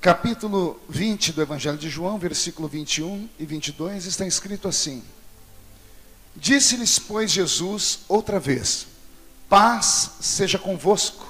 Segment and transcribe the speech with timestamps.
[0.00, 5.02] capítulo 20 do Evangelho de João, versículo 21 e 22, está escrito assim:
[6.36, 8.86] Disse-lhes, pois, Jesus outra vez:
[9.48, 11.26] Paz seja convosco.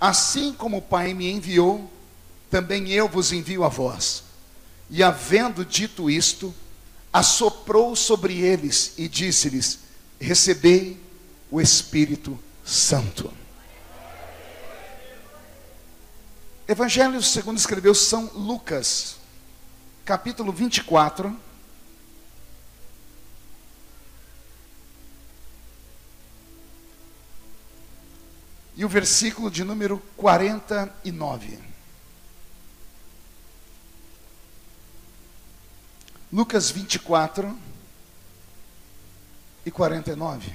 [0.00, 1.90] Assim como o Pai me enviou,
[2.50, 4.22] também eu vos envio a vós.
[4.88, 6.54] E havendo dito isto,
[7.12, 9.80] assoprou sobre eles e disse-lhes:
[10.20, 11.00] Recebei
[11.50, 13.32] o Espírito Santo.
[16.70, 19.16] Evangelho segundo escreveu São Lucas,
[20.04, 21.34] capítulo 24.
[28.76, 31.58] E o versículo de número 49.
[36.30, 37.58] Lucas 24
[39.64, 40.54] e 49.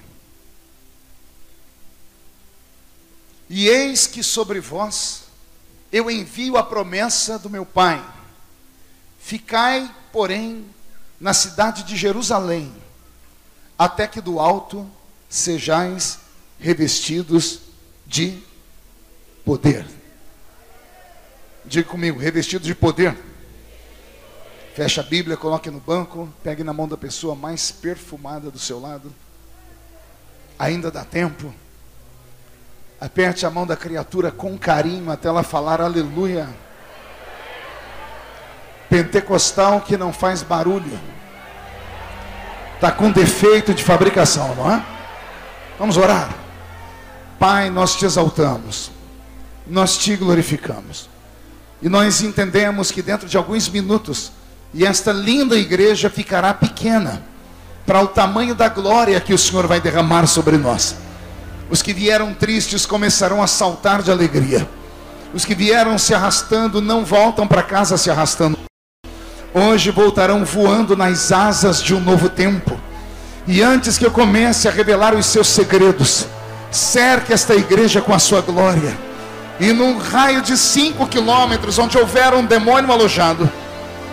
[3.50, 5.23] E eis que sobre vós
[5.94, 8.04] eu envio a promessa do meu Pai.
[9.20, 10.66] Ficai, porém,
[11.20, 12.73] na cidade de Jerusalém,
[13.78, 14.90] até que do alto
[15.30, 16.20] sejais
[16.59, 17.59] revestidos
[18.08, 18.42] de
[19.45, 19.86] poder.
[21.64, 23.16] Diga comigo, revestido de poder.
[24.73, 28.80] Feche a Bíblia, coloque no banco, pegue na mão da pessoa mais perfumada do seu
[28.80, 29.14] lado.
[30.58, 31.54] Ainda dá tempo.
[33.04, 36.48] Aperte a mão da criatura com carinho até ela falar aleluia.
[38.90, 40.98] Pentecostal que não faz barulho.
[42.76, 44.82] Está com defeito de fabricação, não é?
[45.78, 46.34] Vamos orar.
[47.38, 48.90] Pai, nós te exaltamos,
[49.67, 51.10] nós te glorificamos.
[51.82, 54.32] E nós entendemos que dentro de alguns minutos,
[54.73, 57.22] e esta linda igreja ficará pequena,
[57.86, 60.95] para o tamanho da glória que o Senhor vai derramar sobre nós.
[61.74, 64.70] Os que vieram tristes começarão a saltar de alegria.
[65.34, 68.60] Os que vieram se arrastando não voltam para casa se arrastando.
[69.52, 72.80] Hoje voltarão voando nas asas de um novo tempo.
[73.48, 76.28] E antes que eu comece a revelar os seus segredos,
[76.70, 78.95] cerque esta igreja com a sua glória.
[79.60, 83.52] E num raio de cinco quilômetros, onde houver um demônio alojado,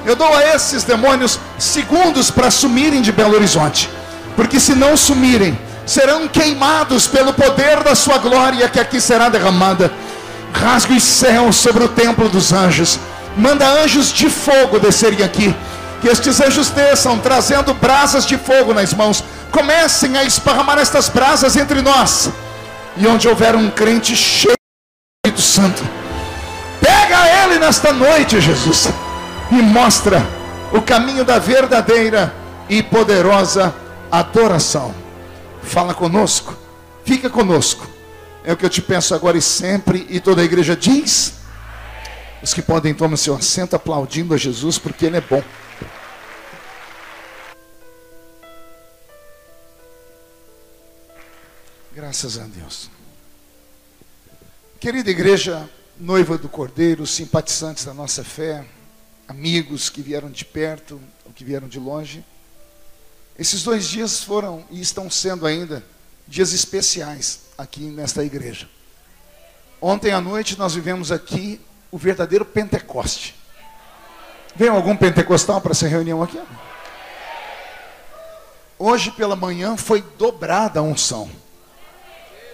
[0.06, 3.91] eu dou a esses demônios segundos para sumirem de Belo Horizonte.
[4.34, 5.59] Porque se não sumirem,
[5.90, 9.92] serão queimados pelo poder da sua glória que aqui será derramada.
[10.52, 12.96] Rasgue os céus sobre o templo dos anjos.
[13.36, 15.52] Manda anjos de fogo descerem aqui.
[16.00, 19.24] Que estes anjos desçam, trazendo brasas de fogo nas mãos.
[19.50, 22.30] Comecem a esparramar estas brasas entre nós.
[22.96, 25.82] E onde houver um crente cheio do Espírito Santo,
[26.80, 28.88] pega ele nesta noite, Jesus,
[29.50, 30.24] e mostra
[30.72, 32.32] o caminho da verdadeira
[32.68, 33.74] e poderosa
[34.10, 35.00] adoração
[35.62, 36.56] fala conosco,
[37.04, 37.88] fica conosco.
[38.44, 41.34] É o que eu te peço agora e sempre, e toda a igreja diz.
[42.43, 45.43] Os que podem tomar seu assento aplaudindo a Jesus, porque Ele é bom.
[51.93, 52.88] Graças a Deus.
[54.81, 55.69] Querida igreja,
[55.99, 58.65] noiva do Cordeiro, simpatizantes da nossa fé,
[59.28, 62.25] amigos que vieram de perto ou que vieram de longe.
[63.40, 65.82] Esses dois dias foram e estão sendo ainda
[66.28, 68.68] dias especiais aqui nesta igreja.
[69.80, 71.58] Ontem à noite nós vivemos aqui
[71.90, 73.34] o verdadeiro Pentecoste.
[74.54, 76.38] Veio algum pentecostal para essa reunião aqui?
[78.78, 81.30] Hoje pela manhã foi dobrada a unção.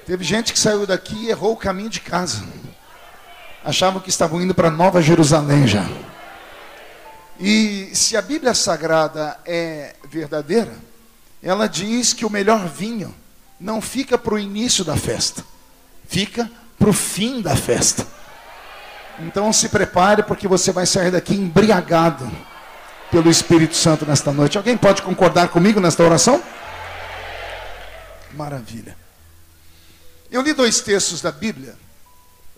[0.07, 2.45] Teve gente que saiu daqui e errou o caminho de casa.
[3.65, 5.85] Achavam que estavam indo para Nova Jerusalém já.
[7.41, 10.75] E se a Bíblia Sagrada é verdadeira,
[11.43, 13.15] ela diz que o melhor vinho
[13.59, 15.45] não fica para o início da festa,
[16.09, 18.07] fica para o fim da festa.
[19.19, 22.31] Então se prepare, porque você vai sair daqui embriagado
[23.11, 24.59] pelo Espírito Santo nesta noite.
[24.59, 26.43] Alguém pode concordar comigo nesta oração?
[28.35, 28.97] Maravilha.
[30.31, 31.77] Eu li dois textos da Bíblia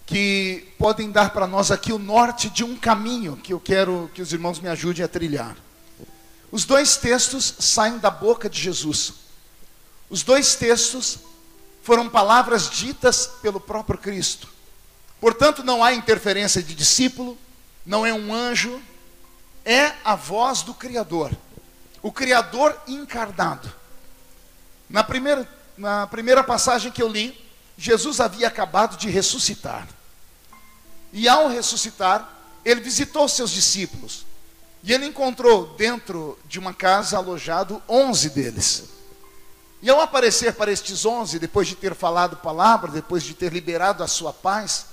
[0.05, 4.23] que podem dar para nós aqui o norte de um caminho que eu quero que
[4.23, 5.55] os irmãos me ajudem a trilhar.
[6.51, 9.15] Os dois textos saem da boca de Jesus.
[10.09, 11.19] Os dois textos
[11.83, 14.49] foram palavras ditas pelo próprio Cristo.
[15.21, 17.37] Portanto, não há interferência de discípulo,
[17.85, 18.81] não é um anjo,
[19.65, 21.31] é a voz do Criador,
[22.03, 23.71] o Criador encarnado.
[24.89, 27.39] Na primeira, na primeira passagem que eu li,
[27.77, 29.87] Jesus havia acabado de ressuscitar.
[31.13, 32.29] E ao ressuscitar,
[32.65, 34.27] ele visitou seus discípulos.
[34.89, 38.85] E ele encontrou dentro de uma casa alojado onze deles.
[39.83, 44.03] E ao aparecer para estes onze, depois de ter falado palavra, depois de ter liberado
[44.03, 44.87] a sua paz,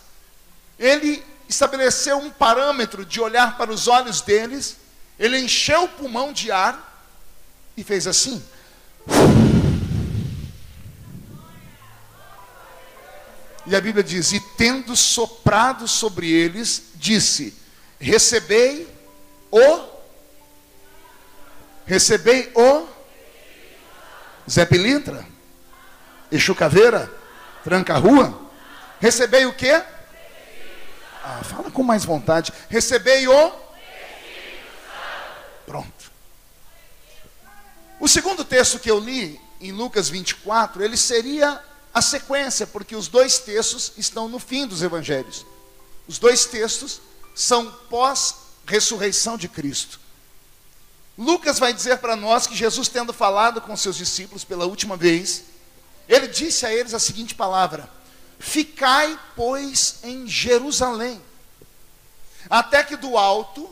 [0.77, 4.75] ele estabeleceu um parâmetro de olhar para os olhos deles,
[5.17, 7.07] ele encheu o pulmão de ar
[7.77, 8.43] e fez assim.
[13.65, 17.57] E a Bíblia diz: E tendo soprado sobre eles, disse:
[17.97, 18.93] Recebei
[19.55, 19.95] o.
[21.85, 22.87] Recebei o.
[24.49, 25.25] Zé Pilintra?
[26.31, 27.11] Exu Caveira?
[27.63, 28.41] Tranca Rua?
[28.99, 29.81] Recebei o quê?
[31.23, 32.51] Ah, fala com mais vontade.
[32.69, 33.51] Recebei o.
[35.65, 36.11] Pronto.
[37.99, 41.61] O segundo texto que eu li, em Lucas 24, ele seria
[41.93, 45.45] a sequência, porque os dois textos estão no fim dos evangelhos.
[46.07, 47.01] Os dois textos
[47.33, 47.71] são
[48.65, 49.99] pós-ressurreição de Cristo.
[51.17, 55.45] Lucas vai dizer para nós que Jesus, tendo falado com seus discípulos pela última vez,
[56.09, 57.89] ele disse a eles a seguinte palavra:
[58.37, 61.21] Ficai, pois, em Jerusalém,
[62.49, 63.69] até que do alto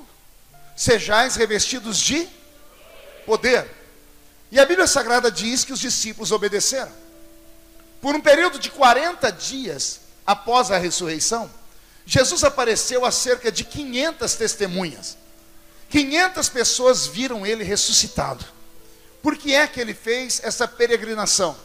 [0.76, 2.28] sejais revestidos de
[3.26, 3.70] poder.
[4.52, 6.92] E a Bíblia Sagrada diz que os discípulos obedeceram.
[8.02, 11.50] Por um período de 40 dias após a ressurreição,
[12.06, 15.18] Jesus apareceu a cerca de 500 testemunhas.
[15.90, 18.44] 500 pessoas viram ele ressuscitado.
[19.22, 21.56] Por que é que ele fez essa peregrinação?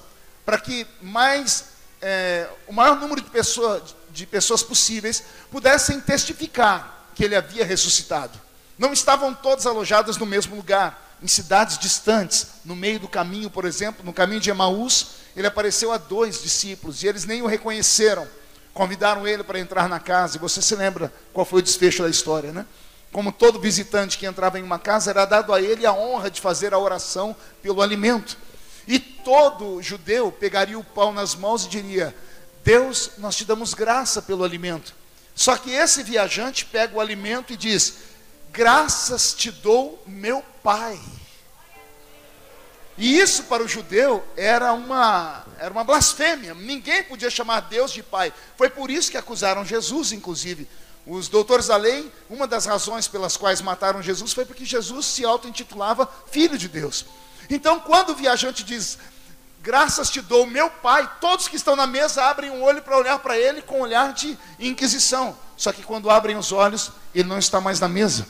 [0.44, 1.64] Para que mais
[2.00, 8.38] é, o maior número de, pessoa, de pessoas possíveis pudessem testificar que ele havia ressuscitado.
[8.78, 13.64] Não estavam todos alojados no mesmo lugar, em cidades distantes, no meio do caminho, por
[13.64, 18.28] exemplo, no caminho de Emaús, ele apareceu a dois discípulos e eles nem o reconheceram.
[18.78, 22.08] Convidaram ele para entrar na casa, e você se lembra qual foi o desfecho da
[22.08, 22.64] história, né?
[23.10, 26.40] Como todo visitante que entrava em uma casa, era dado a ele a honra de
[26.40, 28.38] fazer a oração pelo alimento.
[28.86, 32.14] E todo judeu pegaria o pão nas mãos e diria:
[32.62, 34.94] Deus, nós te damos graça pelo alimento.
[35.34, 37.94] Só que esse viajante pega o alimento e diz:
[38.52, 41.00] Graças te dou, meu Pai.
[42.98, 46.52] E isso para o judeu era uma, era uma blasfêmia.
[46.52, 48.32] Ninguém podia chamar Deus de Pai.
[48.56, 50.68] Foi por isso que acusaram Jesus, inclusive.
[51.06, 55.24] Os doutores da lei, uma das razões pelas quais mataram Jesus foi porque Jesus se
[55.24, 57.06] auto-intitulava Filho de Deus.
[57.48, 58.98] Então, quando o viajante diz,
[59.62, 63.20] graças te dou, meu pai, todos que estão na mesa abrem um olho para olhar
[63.20, 65.36] para ele com um olhar de inquisição.
[65.56, 68.26] Só que quando abrem os olhos, ele não está mais na mesa.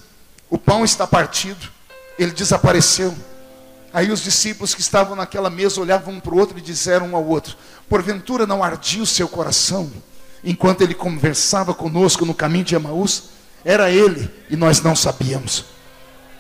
[0.51, 1.71] O pão está partido,
[2.19, 3.17] ele desapareceu.
[3.93, 7.17] Aí os discípulos que estavam naquela mesa olhavam um para o outro e disseram um
[7.17, 7.57] ao outro:
[7.89, 9.91] Porventura não ardia o seu coração
[10.45, 13.31] enquanto ele conversava conosco no caminho de Emaús?
[13.65, 15.65] Era ele e nós não sabíamos.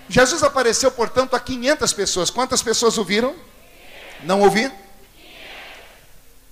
[0.08, 2.30] Jesus apareceu, portanto, a 500 pessoas.
[2.30, 3.34] Quantas pessoas ouviram?
[4.22, 4.72] Não ouviram?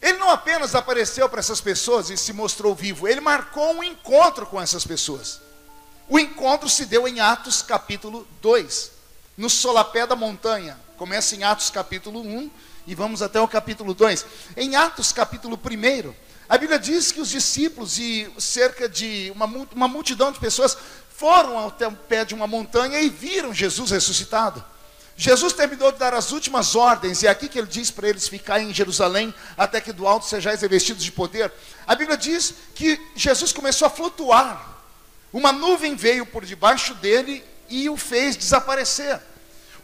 [0.00, 4.46] Ele não apenas apareceu para essas pessoas e se mostrou vivo, ele marcou um encontro
[4.46, 5.40] com essas pessoas.
[6.08, 8.93] O encontro se deu em Atos capítulo 2,
[9.37, 10.78] no solapé da montanha.
[10.96, 12.50] Começa em Atos capítulo 1
[12.87, 14.25] e vamos até o capítulo 2.
[14.56, 16.14] Em Atos capítulo 1,
[16.48, 20.75] a Bíblia diz que os discípulos e cerca de uma, uma multidão de pessoas
[21.14, 24.64] foram até o pé de uma montanha e viram Jesus ressuscitado.
[25.19, 28.26] Jesus terminou de dar as últimas ordens, e é aqui que ele diz para eles
[28.26, 31.52] ficarem em Jerusalém até que do alto sejais revestidos de poder.
[31.87, 34.79] A Bíblia diz que Jesus começou a flutuar.
[35.31, 39.20] Uma nuvem veio por debaixo dele e o fez desaparecer.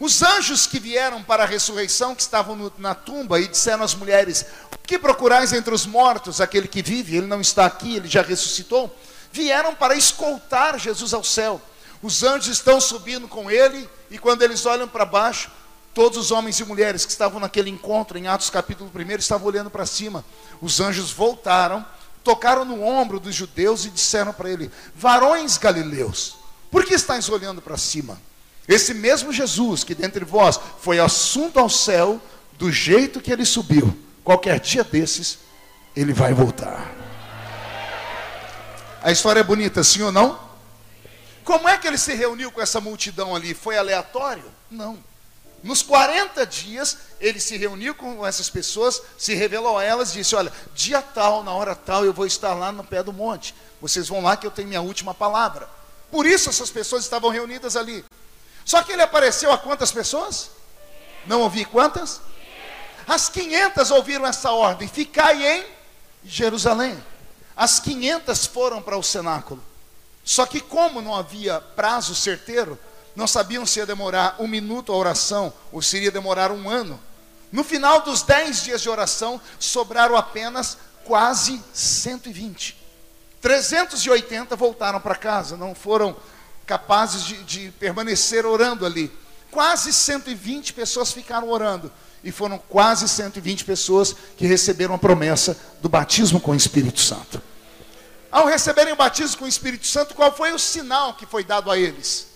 [0.00, 3.94] Os anjos que vieram para a ressurreição, que estavam no, na tumba, e disseram às
[3.94, 6.40] mulheres: O que procurais entre os mortos?
[6.40, 8.94] Aquele que vive, ele não está aqui, ele já ressuscitou
[9.32, 11.60] vieram para escoltar Jesus ao céu.
[12.02, 15.50] Os anjos estão subindo com ele, e quando eles olham para baixo,
[15.94, 19.70] todos os homens e mulheres que estavam naquele encontro, em Atos capítulo 1, estavam olhando
[19.70, 20.24] para cima.
[20.60, 21.84] Os anjos voltaram,
[22.22, 26.36] tocaram no ombro dos judeus e disseram para ele: Varões galileus,
[26.70, 28.20] por que estáis olhando para cima?
[28.68, 32.20] Esse mesmo Jesus que dentre vós foi assunto ao céu,
[32.52, 35.38] do jeito que ele subiu, qualquer dia desses,
[35.96, 36.94] ele vai voltar.
[39.02, 40.38] A história é bonita, sim ou não?
[41.44, 43.52] Como é que ele se reuniu com essa multidão ali?
[43.52, 44.44] Foi aleatório?
[44.70, 44.96] Não.
[45.62, 50.34] Nos 40 dias, ele se reuniu com essas pessoas, se revelou a elas e disse:
[50.34, 53.54] Olha, dia tal, na hora tal, eu vou estar lá no pé do monte.
[53.80, 55.68] Vocês vão lá que eu tenho minha última palavra.
[56.10, 58.04] Por isso essas pessoas estavam reunidas ali.
[58.64, 60.50] Só que ele apareceu a quantas pessoas?
[61.26, 62.20] Não ouvi quantas?
[63.06, 65.66] As 500 ouviram essa ordem: Ficai em
[66.24, 67.02] Jerusalém.
[67.56, 69.62] As 500 foram para o cenáculo.
[70.24, 72.78] Só que, como não havia prazo certeiro,
[73.14, 76.98] não sabiam se ia demorar um minuto a oração ou se iria demorar um ano.
[77.50, 82.78] No final dos 10 dias de oração, sobraram apenas quase 120.
[83.40, 86.16] 380 voltaram para casa, não foram
[86.66, 89.10] capazes de, de permanecer orando ali.
[89.50, 91.92] Quase 120 pessoas ficaram orando.
[92.24, 97.42] E foram quase 120 pessoas que receberam a promessa do batismo com o Espírito Santo.
[98.30, 101.70] Ao receberem o batismo com o Espírito Santo, qual foi o sinal que foi dado
[101.70, 102.28] a eles?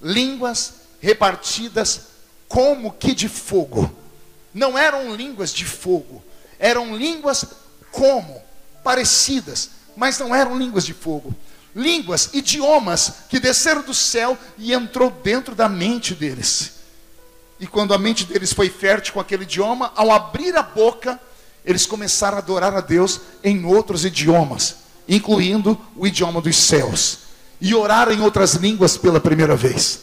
[0.00, 2.02] Línguas repartidas
[2.46, 3.90] como que de fogo.
[4.52, 6.22] Não eram línguas de fogo,
[6.58, 7.44] eram línguas
[7.90, 8.42] como,
[8.82, 11.34] parecidas, mas não eram línguas de fogo.
[11.74, 16.80] Línguas, idiomas que desceram do céu e entrou dentro da mente deles.
[17.60, 21.20] E quando a mente deles foi fértil com aquele idioma, ao abrir a boca,
[21.64, 24.76] eles começaram a adorar a Deus em outros idiomas,
[25.08, 27.18] incluindo o idioma dos céus,
[27.60, 30.00] e oraram em outras línguas pela primeira vez.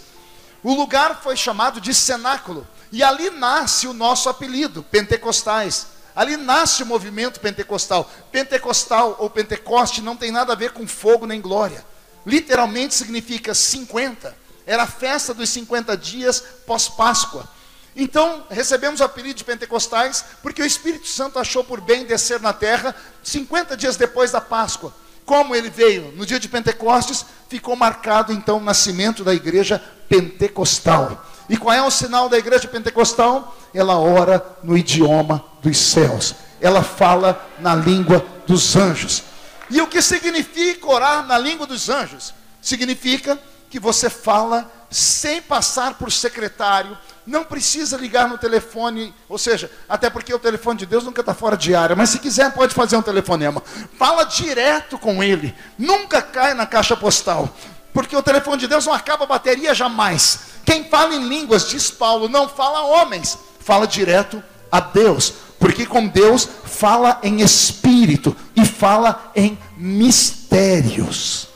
[0.64, 5.88] O lugar foi chamado de cenáculo, e ali nasce o nosso apelido, Pentecostais.
[6.18, 8.12] Ali nasce o movimento pentecostal.
[8.32, 11.86] Pentecostal ou Pentecoste não tem nada a ver com fogo nem glória.
[12.26, 14.36] Literalmente significa 50.
[14.66, 17.48] Era a festa dos 50 dias pós-Páscoa.
[17.96, 22.52] Então, recebemos o apelido de Pentecostais porque o Espírito Santo achou por bem descer na
[22.52, 24.92] terra 50 dias depois da Páscoa.
[25.24, 31.24] Como ele veio no dia de Pentecostes, ficou marcado então o nascimento da igreja pentecostal.
[31.50, 33.56] E qual é o sinal da igreja pentecostal?
[33.74, 36.36] Ela ora no idioma dos céus.
[36.60, 39.24] Ela fala na língua dos anjos.
[39.70, 42.34] E o que significa orar na língua dos anjos?
[42.62, 43.40] Significa
[43.70, 50.10] que você fala sem passar por secretário, não precisa ligar no telefone, ou seja, até
[50.10, 52.96] porque o telefone de Deus nunca está fora de área, mas se quiser pode fazer
[52.96, 53.62] um telefonema.
[53.98, 57.54] Fala direto com ele, nunca cai na caixa postal,
[57.98, 60.42] porque o telefone de Deus não acaba a bateria jamais.
[60.64, 65.84] Quem fala em línguas, diz Paulo, não fala a homens, fala direto a Deus, porque
[65.84, 71.48] com Deus fala em espírito e fala em mistérios.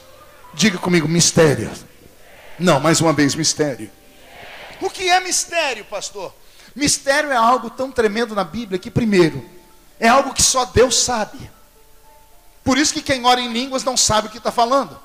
[0.52, 1.84] Diga comigo, mistérios.
[2.58, 3.88] Não, mais uma vez, mistério.
[4.80, 6.34] O que é mistério, pastor?
[6.74, 9.48] Mistério é algo tão tremendo na Bíblia que, primeiro,
[10.00, 11.38] é algo que só Deus sabe.
[12.64, 14.98] Por isso que quem ora em línguas não sabe o que está falando,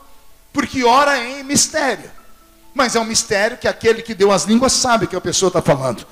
[0.54, 2.12] porque ora em mistério.
[2.74, 5.62] Mas é um mistério que aquele que deu as línguas sabe que a pessoa está
[5.62, 6.06] falando.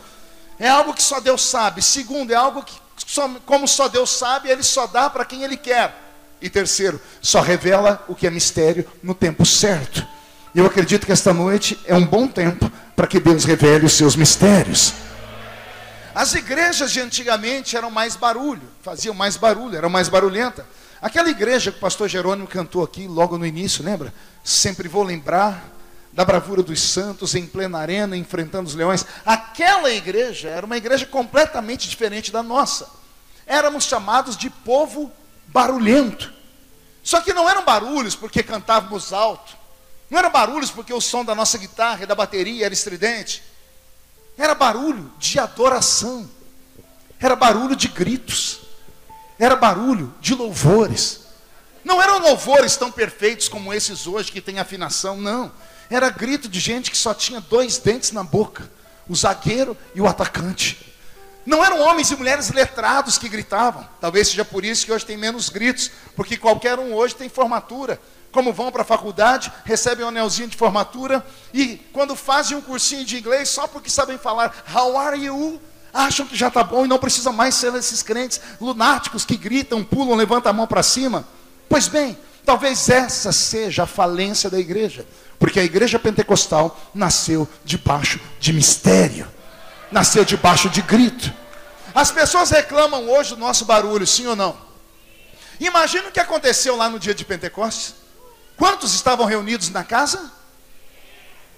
[0.60, 1.82] É algo que só Deus sabe.
[1.82, 2.74] Segundo, é algo que,
[3.06, 5.96] só, como só Deus sabe, Ele só dá para quem Ele quer.
[6.42, 10.06] E terceiro, só revela o que é mistério no tempo certo.
[10.54, 14.15] Eu acredito que esta noite é um bom tempo para que Deus revele os seus
[14.15, 14.94] mistérios.
[16.13, 20.65] As igrejas de antigamente eram mais barulho, faziam mais barulho, eram mais barulhenta.
[21.01, 24.13] Aquela igreja que o pastor Jerônimo cantou aqui logo no início, lembra?
[24.43, 25.75] Sempre vou lembrar
[26.15, 29.05] da bravura dos santos em plena arena, enfrentando os leões.
[29.25, 32.89] Aquela igreja era uma igreja completamente diferente da nossa.
[33.45, 35.11] Éramos chamados de povo
[35.47, 36.33] barulhento.
[37.03, 39.55] Só que não eram barulhos porque cantávamos alto.
[40.09, 43.43] Não eram barulhos porque o som da nossa guitarra e da bateria era estridente.
[44.37, 46.29] Era barulho de adoração.
[47.19, 48.61] Era barulho de gritos.
[49.38, 51.22] Era barulho de louvores.
[51.84, 55.51] Não eram louvores tão perfeitos como esses hoje que tem afinação, não.
[55.89, 58.70] Era grito de gente que só tinha dois dentes na boca:
[59.08, 60.94] o zagueiro e o atacante.
[61.46, 63.88] Não eram homens e mulheres letrados que gritavam.
[64.01, 68.01] Talvez seja por isso que hoje tem menos gritos, porque qualquer um hoje tem formatura.
[68.32, 73.06] Como vão para a faculdade, recebem um anelzinho de formatura e quando fazem um cursinho
[73.06, 75.62] de inglês, só porque sabem falar How are you?
[75.95, 79.81] Acham que já está bom e não precisa mais ser esses crentes lunáticos que gritam,
[79.81, 81.25] pulam, levantam a mão para cima.
[81.69, 85.07] Pois bem, talvez essa seja a falência da igreja.
[85.39, 89.25] Porque a igreja pentecostal nasceu debaixo de mistério,
[89.89, 91.33] nasceu debaixo de grito.
[91.93, 94.57] As pessoas reclamam hoje do nosso barulho, sim ou não?
[95.61, 97.95] Imagina o que aconteceu lá no dia de Pentecostes.
[98.57, 100.29] Quantos estavam reunidos na casa?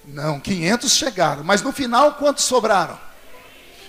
[0.06, 3.07] Não, 500 chegaram, mas no final quantos sobraram?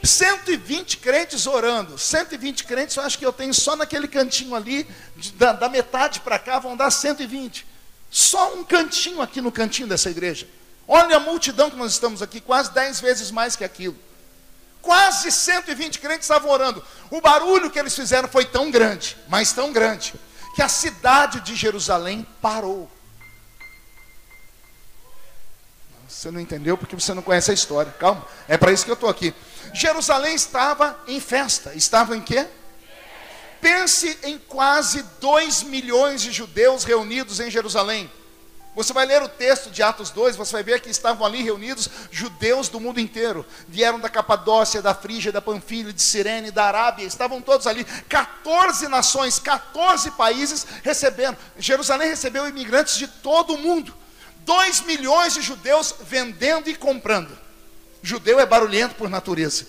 [0.02, 1.98] 120 crentes orando.
[1.98, 4.86] 120 crentes, eu acho que eu tenho só naquele cantinho ali,
[5.34, 7.66] da, da metade para cá, vão dar 120.
[8.10, 10.48] Só um cantinho aqui no cantinho dessa igreja.
[10.86, 13.96] Olha a multidão que nós estamos aqui, quase 10 vezes mais que aquilo.
[14.80, 16.82] Quase 120 crentes estavam orando.
[17.10, 20.14] O barulho que eles fizeram foi tão grande, mas tão grande,
[20.54, 22.90] que a cidade de Jerusalém parou.
[26.08, 27.92] Você não entendeu porque você não conhece a história.
[27.92, 29.34] Calma, é para isso que eu estou aqui.
[29.72, 31.74] Jerusalém estava em festa.
[31.74, 32.46] Estava em quê?
[33.60, 38.10] Pense em quase 2 milhões de judeus reunidos em Jerusalém.
[38.78, 41.90] Você vai ler o texto de Atos 2, você vai ver que estavam ali reunidos
[42.12, 43.44] judeus do mundo inteiro.
[43.66, 47.84] Vieram da Capadócia, da Frígia, da Panfilha, de Sirene, da Arábia, estavam todos ali.
[48.08, 51.36] 14 nações, 14 países recebendo.
[51.58, 53.92] Jerusalém recebeu imigrantes de todo o mundo.
[54.44, 57.36] 2 milhões de judeus vendendo e comprando.
[58.02, 59.66] Judeu é barulhento por natureza.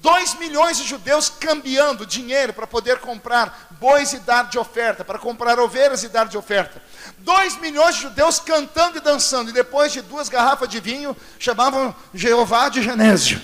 [0.00, 5.18] 2 milhões de judeus cambiando dinheiro para poder comprar bois e dar de oferta, para
[5.18, 6.80] comprar ovelhas e dar de oferta.
[7.18, 11.94] 2 milhões de judeus cantando e dançando, e depois de duas garrafas de vinho, chamavam
[12.14, 13.40] Jeová de Genésio.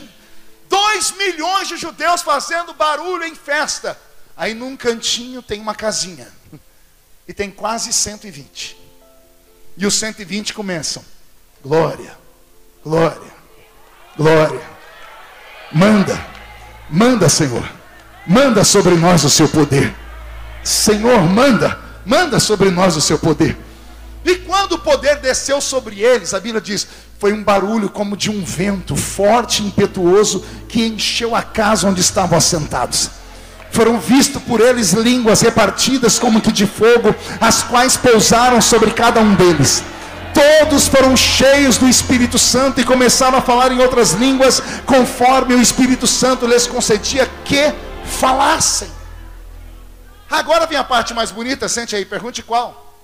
[0.69, 3.99] 2 milhões de judeus fazendo barulho em festa.
[4.37, 6.33] Aí num cantinho tem uma casinha,
[7.27, 8.77] e tem quase 120.
[9.77, 11.05] E os 120 começam:
[11.63, 12.17] glória,
[12.85, 13.32] glória,
[14.17, 14.61] glória.
[15.73, 16.27] Manda,
[16.91, 17.69] manda, Senhor,
[18.27, 19.95] manda sobre nós o seu poder.
[20.63, 23.57] Senhor, manda, manda sobre nós o seu poder.
[24.25, 26.87] E quando o poder desceu sobre eles, a Bíblia diz,
[27.19, 32.01] foi um barulho como de um vento forte e impetuoso que encheu a casa onde
[32.01, 33.11] estavam assentados.
[33.73, 39.21] Foram vistos por eles línguas repartidas como que de fogo, as quais pousaram sobre cada
[39.21, 39.83] um deles.
[40.35, 45.61] Todos foram cheios do Espírito Santo e começaram a falar em outras línguas, conforme o
[45.61, 47.73] Espírito Santo lhes concedia que
[48.19, 48.91] falassem.
[50.31, 52.97] Agora vem a parte mais bonita, sente aí, pergunte qual.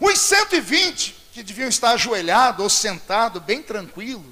[0.00, 4.24] Os 120 que deviam estar ajoelhados ou sentados, bem tranquilo,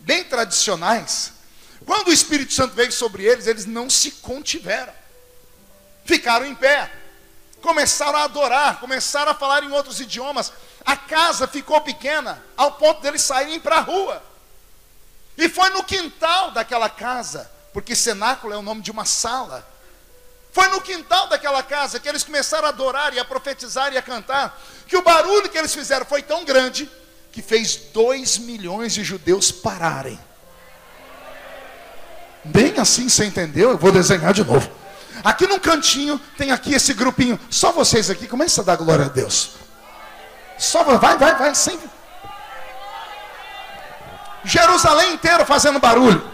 [0.00, 1.32] bem tradicionais,
[1.86, 4.92] quando o Espírito Santo veio sobre eles, eles não se contiveram.
[6.04, 6.90] Ficaram em pé.
[7.60, 10.52] Começaram a adorar, começaram a falar em outros idiomas.
[10.84, 14.22] A casa ficou pequena, ao ponto deles saírem para a rua.
[15.36, 19.66] E foi no quintal daquela casa, porque cenáculo é o nome de uma sala.
[20.52, 24.02] Foi no quintal daquela casa que eles começaram a adorar e a profetizar e a
[24.02, 26.90] cantar, que o barulho que eles fizeram foi tão grande
[27.32, 30.20] que fez dois milhões de judeus pararem.
[32.44, 33.70] Bem assim, você entendeu?
[33.70, 34.70] Eu vou desenhar de novo.
[35.24, 37.38] Aqui num cantinho tem aqui esse grupinho.
[37.48, 39.61] Só vocês aqui, começa a dar glória a Deus.
[40.58, 41.90] Só vai, vai, vai, sempre.
[44.44, 46.30] Jerusalém inteiro fazendo barulho.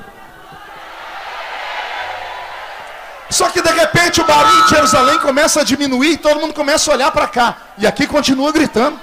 [3.30, 6.90] Só que de repente o barulho de Jerusalém começa a diminuir e todo mundo começa
[6.90, 7.56] a olhar para cá.
[7.76, 8.98] E aqui continua gritando.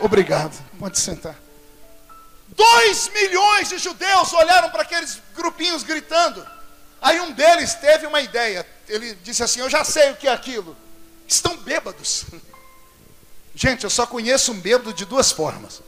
[0.00, 0.52] Obrigado.
[0.78, 1.34] Pode sentar.
[2.48, 6.46] Dois milhões de judeus olharam para aqueles grupinhos gritando.
[7.00, 8.66] Aí um deles teve uma ideia.
[8.88, 10.76] Ele disse assim: Eu já sei o que é aquilo.
[11.30, 12.24] Estão bêbados.
[13.54, 15.80] Gente, eu só conheço um bêbado de duas formas.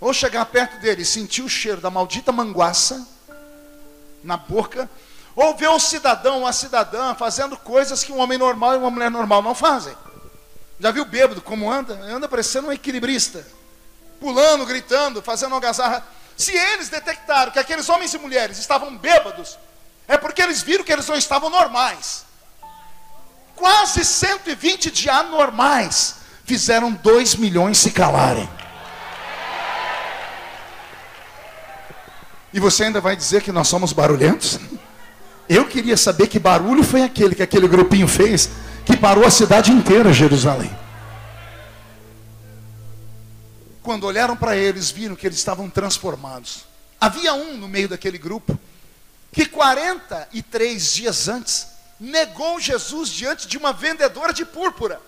[0.00, 3.06] Ou chegar perto dele e sentir o cheiro da maldita manguaça
[4.24, 4.88] na boca,
[5.36, 9.10] ou ver um cidadão, uma cidadã fazendo coisas que um homem normal e uma mulher
[9.10, 9.94] normal não fazem.
[10.78, 11.94] Já viu bêbado como anda?
[12.04, 13.46] Anda parecendo um equilibrista,
[14.18, 16.02] pulando, gritando, fazendo algazarra.
[16.38, 19.58] Se eles detectaram que aqueles homens e mulheres estavam bêbados,
[20.08, 22.29] é porque eles viram que eles não estavam normais.
[23.60, 26.14] Quase 120 de anormais
[26.46, 28.48] fizeram 2 milhões se calarem.
[32.54, 34.58] E você ainda vai dizer que nós somos barulhentos?
[35.46, 38.48] Eu queria saber que barulho foi aquele que aquele grupinho fez
[38.86, 40.74] que parou a cidade inteira, Jerusalém.
[43.82, 46.64] Quando olharam para eles, viram que eles estavam transformados.
[46.98, 48.58] Havia um no meio daquele grupo
[49.30, 55.00] que 43 dias antes negou Jesus diante de uma vendedora de púrpura.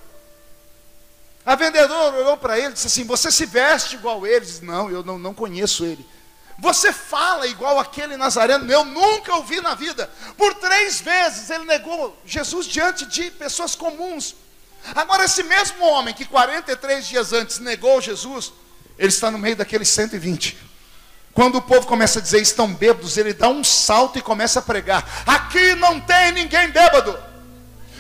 [1.45, 4.61] A vendedora olhou para ele e disse assim: Você se veste igual eles?
[4.61, 6.07] Não, eu não, não conheço ele.
[6.59, 10.09] Você fala igual aquele nazareno, eu nunca ouvi na vida.
[10.37, 14.37] Por três vezes ele negou Jesus diante de pessoas comuns.
[14.95, 18.53] Agora, esse mesmo homem que 43 dias antes negou Jesus,
[18.99, 20.72] ele está no meio daqueles 120.
[21.35, 24.63] Quando o povo começa a dizer estão bêbados, ele dá um salto e começa a
[24.63, 27.32] pregar: aqui não tem ninguém bêbado.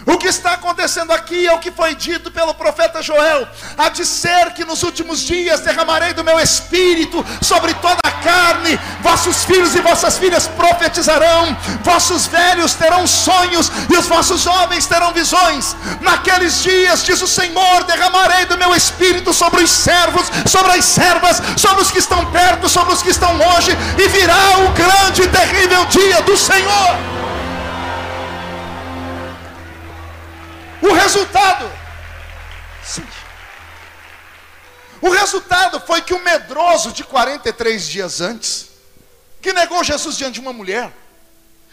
[0.07, 3.47] O que está acontecendo aqui é o que foi dito pelo profeta Joel:
[3.79, 8.79] há de ser que nos últimos dias derramarei do meu espírito sobre toda a carne,
[9.01, 15.12] vossos filhos e vossas filhas profetizarão, vossos velhos terão sonhos e os vossos jovens terão
[15.12, 15.77] visões.
[16.01, 21.41] Naqueles dias, diz o Senhor, derramarei do meu espírito sobre os servos, sobre as servas,
[21.57, 25.29] sobre os que estão perto, sobre os que estão longe, e virá o grande e
[25.29, 27.32] terrível dia do Senhor.
[30.83, 31.71] O resultado.
[32.85, 33.07] Sim.
[35.01, 38.68] O resultado foi que o medroso de 43 dias antes,
[39.40, 40.92] que negou Jesus diante de uma mulher,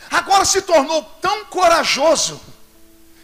[0.10, 2.39] agora se tornou tão corajoso,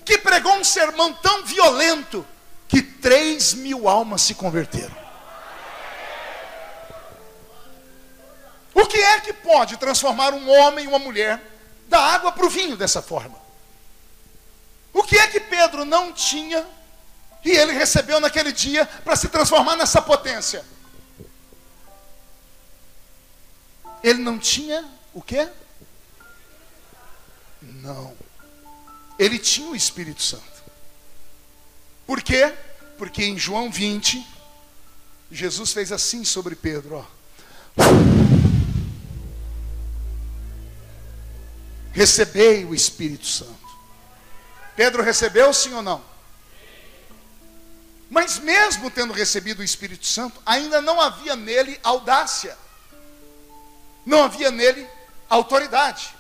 [0.04, 2.26] que pregou um sermão tão violento,
[2.68, 4.96] que 3 mil almas se converteram.
[8.74, 11.42] O que é que pode transformar um homem e uma mulher
[11.88, 13.45] da água para o vinho dessa forma?
[14.96, 16.66] O que é que Pedro não tinha
[17.44, 20.66] e ele recebeu naquele dia para se transformar nessa potência?
[24.02, 25.50] Ele não tinha o quê?
[27.62, 28.16] Não.
[29.20, 30.64] Ele tinha o Espírito Santo.
[32.08, 32.54] Por quê?
[32.98, 34.26] Porque em João 20,
[35.30, 37.86] Jesus fez assim sobre Pedro, ó.
[41.92, 43.65] Recebei o Espírito Santo.
[44.76, 46.04] Pedro recebeu sim ou não?
[48.10, 52.58] Mas mesmo tendo recebido o Espírito Santo, ainda não havia nele audácia.
[54.06, 54.88] Não havia nele
[55.30, 56.14] autoridade.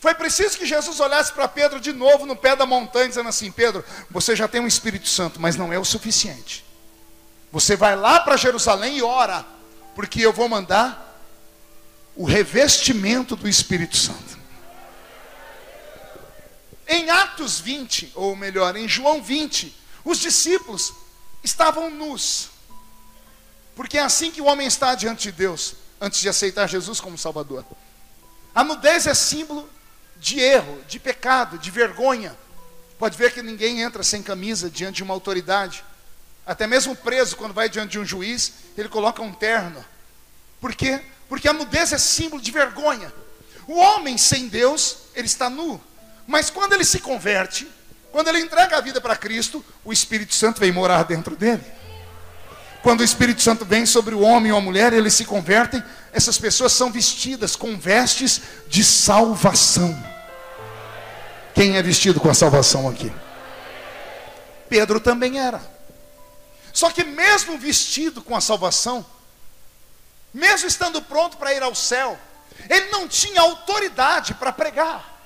[0.00, 3.50] Foi preciso que Jesus olhasse para Pedro de novo no pé da montanha, dizendo assim:
[3.50, 6.64] Pedro, você já tem um Espírito Santo, mas não é o suficiente.
[7.50, 9.44] Você vai lá para Jerusalém e ora,
[9.94, 11.20] porque eu vou mandar
[12.14, 14.27] o revestimento do Espírito Santo.
[16.88, 20.94] Em Atos 20, ou melhor, em João 20, os discípulos
[21.44, 22.48] estavam nus.
[23.76, 27.18] Porque é assim que o homem está diante de Deus, antes de aceitar Jesus como
[27.18, 27.64] Salvador.
[28.54, 29.68] A nudez é símbolo
[30.16, 32.36] de erro, de pecado, de vergonha.
[32.98, 35.84] Pode ver que ninguém entra sem camisa diante de uma autoridade.
[36.46, 39.84] Até mesmo preso, quando vai diante de um juiz, ele coloca um terno.
[40.58, 41.02] Por quê?
[41.28, 43.12] Porque a nudez é símbolo de vergonha.
[43.66, 45.78] O homem sem Deus, ele está nu.
[46.28, 47.66] Mas quando ele se converte,
[48.12, 51.64] quando ele entrega a vida para Cristo, o Espírito Santo vem morar dentro dele.
[52.82, 56.36] Quando o Espírito Santo vem sobre o homem ou a mulher, eles se convertem, essas
[56.36, 59.98] pessoas são vestidas com vestes de salvação.
[61.54, 63.10] Quem é vestido com a salvação aqui?
[64.68, 65.62] Pedro também era.
[66.74, 69.04] Só que mesmo vestido com a salvação,
[70.34, 72.18] mesmo estando pronto para ir ao céu,
[72.68, 75.17] ele não tinha autoridade para pregar.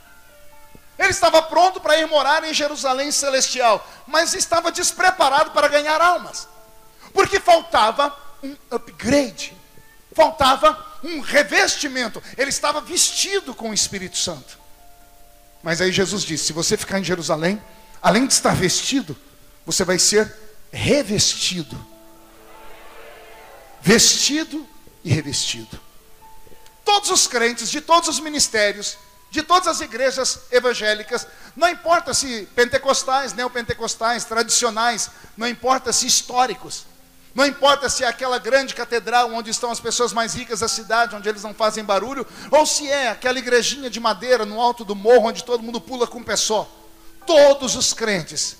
[0.98, 6.48] Ele estava pronto para ir morar em Jerusalém celestial, mas estava despreparado para ganhar almas.
[7.12, 9.56] Porque faltava um upgrade,
[10.14, 12.22] faltava um revestimento.
[12.36, 14.58] Ele estava vestido com o Espírito Santo.
[15.62, 17.62] Mas aí Jesus disse: se você ficar em Jerusalém,
[18.00, 19.16] além de estar vestido,
[19.64, 20.34] você vai ser
[20.72, 21.92] revestido.
[23.80, 24.66] Vestido
[25.04, 25.80] e revestido.
[26.84, 28.96] Todos os crentes de todos os ministérios,
[29.32, 36.84] de todas as igrejas evangélicas, não importa se pentecostais, neopentecostais, tradicionais, não importa se históricos,
[37.34, 41.16] não importa se é aquela grande catedral onde estão as pessoas mais ricas da cidade,
[41.16, 44.94] onde eles não fazem barulho, ou se é aquela igrejinha de madeira no alto do
[44.94, 46.70] morro onde todo mundo pula com o pé só.
[47.26, 48.58] Todos os crentes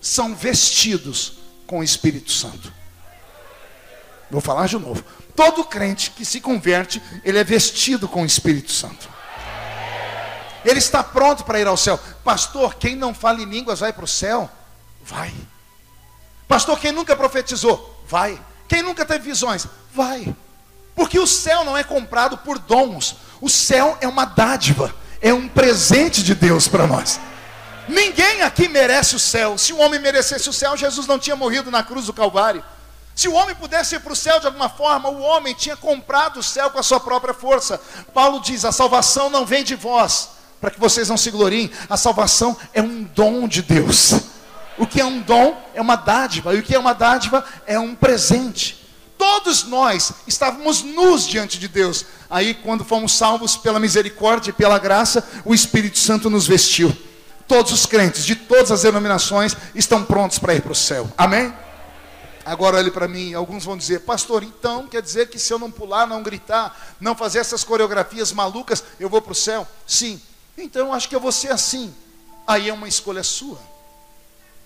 [0.00, 2.72] são vestidos com o Espírito Santo.
[4.28, 5.04] Vou falar de novo.
[5.36, 9.17] Todo crente que se converte, ele é vestido com o Espírito Santo.
[10.68, 11.98] Ele está pronto para ir ao céu.
[12.22, 14.50] Pastor, quem não fala em línguas vai para o céu?
[15.02, 15.34] Vai.
[16.46, 18.04] Pastor, quem nunca profetizou?
[18.06, 18.38] Vai.
[18.68, 19.66] Quem nunca teve visões?
[19.94, 20.34] Vai.
[20.94, 23.16] Porque o céu não é comprado por dons.
[23.40, 27.18] O céu é uma dádiva, é um presente de Deus para nós.
[27.88, 29.56] Ninguém aqui merece o céu.
[29.56, 32.62] Se o homem merecesse o céu, Jesus não tinha morrido na cruz do Calvário.
[33.14, 36.40] Se o homem pudesse ir para o céu de alguma forma, o homem tinha comprado
[36.40, 37.80] o céu com a sua própria força.
[38.12, 40.28] Paulo diz: a salvação não vem de vós,
[40.60, 41.70] para que vocês não se gloriem.
[41.88, 44.14] A salvação é um dom de Deus.
[44.78, 47.78] O que é um dom é uma dádiva, e o que é uma dádiva é
[47.78, 48.86] um presente.
[49.18, 52.06] Todos nós estávamos nus diante de Deus.
[52.30, 56.96] Aí, quando fomos salvos pela misericórdia e pela graça, o Espírito Santo nos vestiu.
[57.48, 61.10] Todos os crentes de todas as denominações estão prontos para ir para o céu.
[61.18, 61.52] Amém?
[62.44, 65.70] Agora olhe para mim, alguns vão dizer, pastor, então quer dizer que se eu não
[65.70, 69.66] pular, não gritar, não fazer essas coreografias malucas, eu vou para o céu?
[69.86, 70.20] Sim.
[70.58, 71.94] Então acho que eu vou ser assim.
[72.46, 73.58] Aí é uma escolha sua.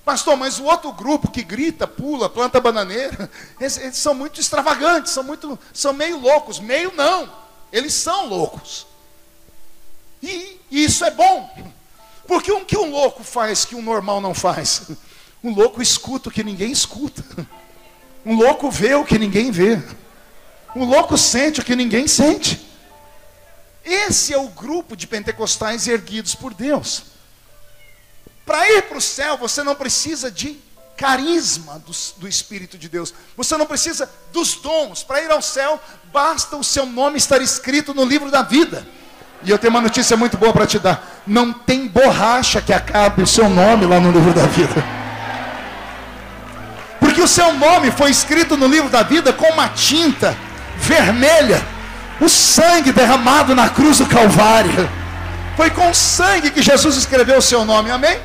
[0.05, 5.13] Pastor, mas o outro grupo que grita, pula, planta bananeira, eles, eles, são muito extravagantes,
[5.13, 6.59] são muito, são meio loucos.
[6.59, 7.31] Meio não,
[7.71, 8.87] eles são loucos.
[10.23, 11.51] E, e isso é bom,
[12.27, 14.83] porque o que um louco faz que um normal não faz?
[15.45, 17.25] Um louco escuta o que ninguém escuta.
[18.25, 19.83] Um louco vê o que ninguém vê.
[20.77, 22.72] Um louco sente o que ninguém sente.
[23.85, 27.05] Esse é o grupo de pentecostais erguidos por Deus.
[28.45, 30.59] Para ir para o céu, você não precisa de
[30.97, 33.13] carisma do, do, Espírito de Deus.
[33.37, 35.03] Você não precisa dos dons.
[35.03, 35.81] Para ir ao céu,
[36.13, 38.87] basta o seu nome estar escrito no livro da vida.
[39.45, 41.23] E eu tenho uma notícia muito boa para te dar.
[41.27, 44.85] Não tem borracha que acabe o seu nome lá no livro da vida.
[47.01, 50.37] Porque o seu nome foi escrito no livro da vida com uma tinta
[50.77, 51.61] vermelha.
[52.23, 54.89] O sangue derramado na cruz do Calvário.
[55.57, 57.91] Foi com sangue que Jesus escreveu o seu nome.
[57.91, 58.21] Amém?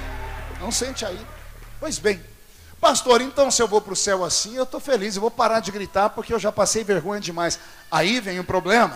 [0.62, 1.19] Não sente aí.
[1.79, 2.21] Pois bem.
[2.79, 5.62] Pastor, então se eu vou para o céu assim, eu estou feliz, eu vou parar
[5.62, 7.60] de gritar porque eu já passei vergonha demais.
[7.89, 8.95] Aí vem o problema.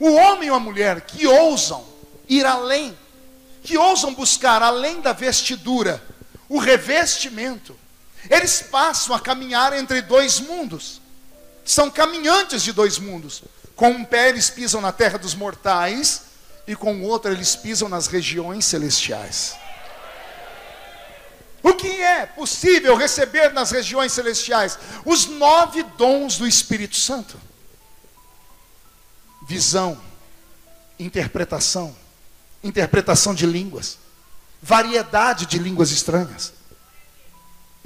[0.00, 1.84] O homem ou a mulher que ousam
[2.26, 2.96] ir além,
[3.62, 6.02] que ousam buscar além da vestidura,
[6.48, 7.76] o revestimento,
[8.30, 11.02] eles passam a caminhar entre dois mundos.
[11.66, 13.42] São caminhantes de dois mundos.
[13.74, 16.22] Com um pé eles pisam na terra dos mortais
[16.66, 19.56] e com o outro eles pisam nas regiões celestiais.
[21.62, 24.78] O que é possível receber nas regiões celestiais?
[25.04, 27.36] Os nove dons do Espírito Santo:
[29.46, 30.00] visão,
[30.98, 31.94] interpretação,
[32.62, 33.98] interpretação de línguas,
[34.62, 36.52] variedade de línguas estranhas.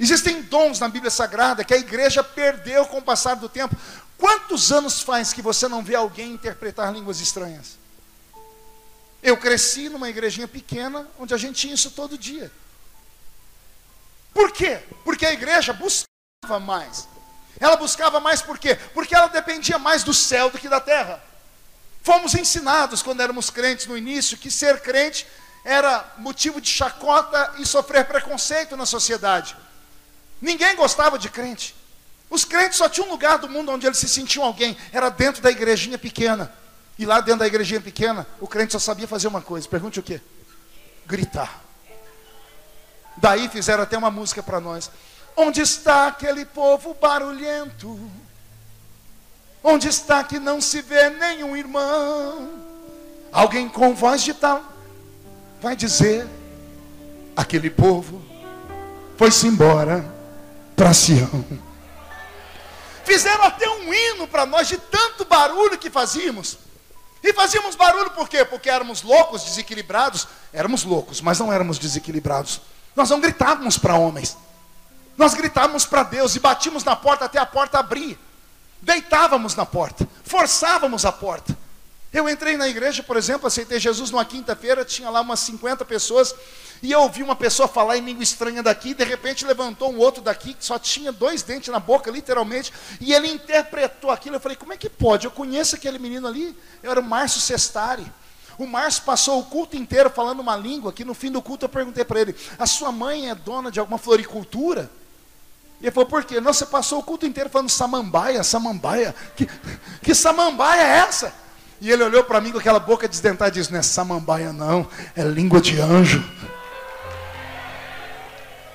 [0.01, 3.77] Existem dons na Bíblia Sagrada que a igreja perdeu com o passar do tempo.
[4.17, 7.77] Quantos anos faz que você não vê alguém interpretar línguas estranhas?
[9.21, 12.51] Eu cresci numa igrejinha pequena onde a gente tinha isso todo dia.
[14.33, 14.79] Por quê?
[15.05, 17.07] Porque a igreja buscava mais.
[17.59, 18.73] Ela buscava mais por quê?
[18.95, 21.23] Porque ela dependia mais do céu do que da terra.
[22.01, 25.27] Fomos ensinados quando éramos crentes no início que ser crente
[25.63, 29.55] era motivo de chacota e sofrer preconceito na sociedade.
[30.41, 31.75] Ninguém gostava de crente.
[32.29, 35.41] Os crentes só tinham um lugar do mundo onde eles se sentiam alguém, era dentro
[35.41, 36.51] da igrejinha pequena.
[36.97, 39.67] E lá dentro da igrejinha pequena, o crente só sabia fazer uma coisa.
[39.67, 40.21] Pergunte o quê?
[41.05, 41.61] Gritar.
[43.17, 44.89] Daí fizeram até uma música para nós.
[45.35, 47.99] Onde está aquele povo barulhento?
[49.63, 52.49] Onde está que não se vê nenhum irmão?
[53.31, 54.63] Alguém com voz de tal
[55.61, 56.27] vai dizer:
[57.35, 58.21] aquele povo
[59.17, 60.20] foi-se embora
[60.81, 61.45] para Sião.
[63.05, 66.57] Fizeram até um hino para nós de tanto barulho que fazíamos.
[67.23, 68.43] E fazíamos barulho por quê?
[68.43, 70.27] Porque éramos loucos, desequilibrados.
[70.51, 72.61] Éramos loucos, mas não éramos desequilibrados.
[72.95, 74.35] Nós não gritávamos para homens.
[75.15, 78.17] Nós gritávamos para Deus e batíamos na porta até a porta abrir.
[78.81, 81.55] Deitávamos na porta, forçávamos a porta.
[82.13, 86.35] Eu entrei na igreja, por exemplo, aceitei Jesus numa quinta-feira, tinha lá umas 50 pessoas,
[86.83, 89.97] e eu ouvi uma pessoa falar em língua estranha daqui, e de repente levantou um
[89.97, 94.35] outro daqui, que só tinha dois dentes na boca, literalmente, e ele interpretou aquilo.
[94.35, 95.25] Eu falei, como é que pode?
[95.25, 98.05] Eu conheço aquele menino ali, eu era o Márcio Sestari.
[98.57, 101.69] O Márcio passou o culto inteiro falando uma língua que no fim do culto eu
[101.69, 104.91] perguntei para ele: a sua mãe é dona de alguma floricultura?
[105.79, 106.39] E ele falou, por quê?
[106.39, 109.15] Não, você passou o culto inteiro falando samambaia, samambaia.
[109.35, 109.47] Que,
[110.03, 111.40] que samambaia é essa?
[111.81, 114.87] E ele olhou para mim com aquela boca desdentada e disse: Não é samambaia, não,
[115.15, 116.23] é língua de anjo.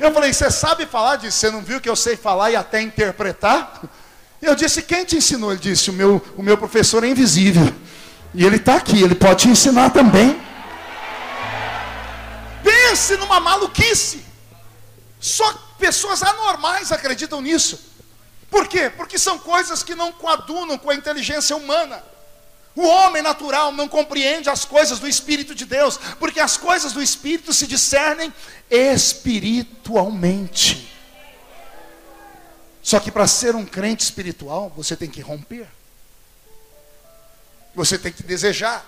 [0.01, 1.39] Eu falei: Você sabe falar disso?
[1.39, 3.81] Você não viu que eu sei falar e até interpretar?
[4.43, 5.53] Eu disse: Quem te ensinou?
[5.53, 7.73] Ele disse: O meu, o meu professor é invisível.
[8.35, 10.43] E ele está aqui, ele pode te ensinar também.
[12.65, 14.25] Pense numa maluquice.
[15.21, 17.79] Só pessoas anormais acreditam nisso.
[18.51, 18.91] Por quê?
[18.91, 22.03] Porque são coisas que não coadunam com a inteligência humana.
[22.77, 27.03] O homem natural não compreende as coisas do Espírito de Deus, porque as coisas do
[27.03, 28.31] Espírito se discernem
[28.71, 30.95] espiritualmente.
[32.83, 35.67] Só que para ser um crente espiritual, você tem que romper.
[37.75, 38.85] Você tem que desejar.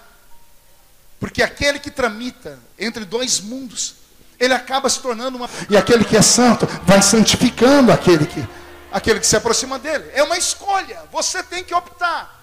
[1.18, 3.94] Porque aquele que tramita entre dois mundos,
[4.38, 5.48] ele acaba se tornando uma.
[5.68, 8.46] E aquele que é santo vai santificando aquele que,
[8.92, 10.10] aquele que se aproxima dele.
[10.12, 11.04] É uma escolha.
[11.10, 12.37] Você tem que optar.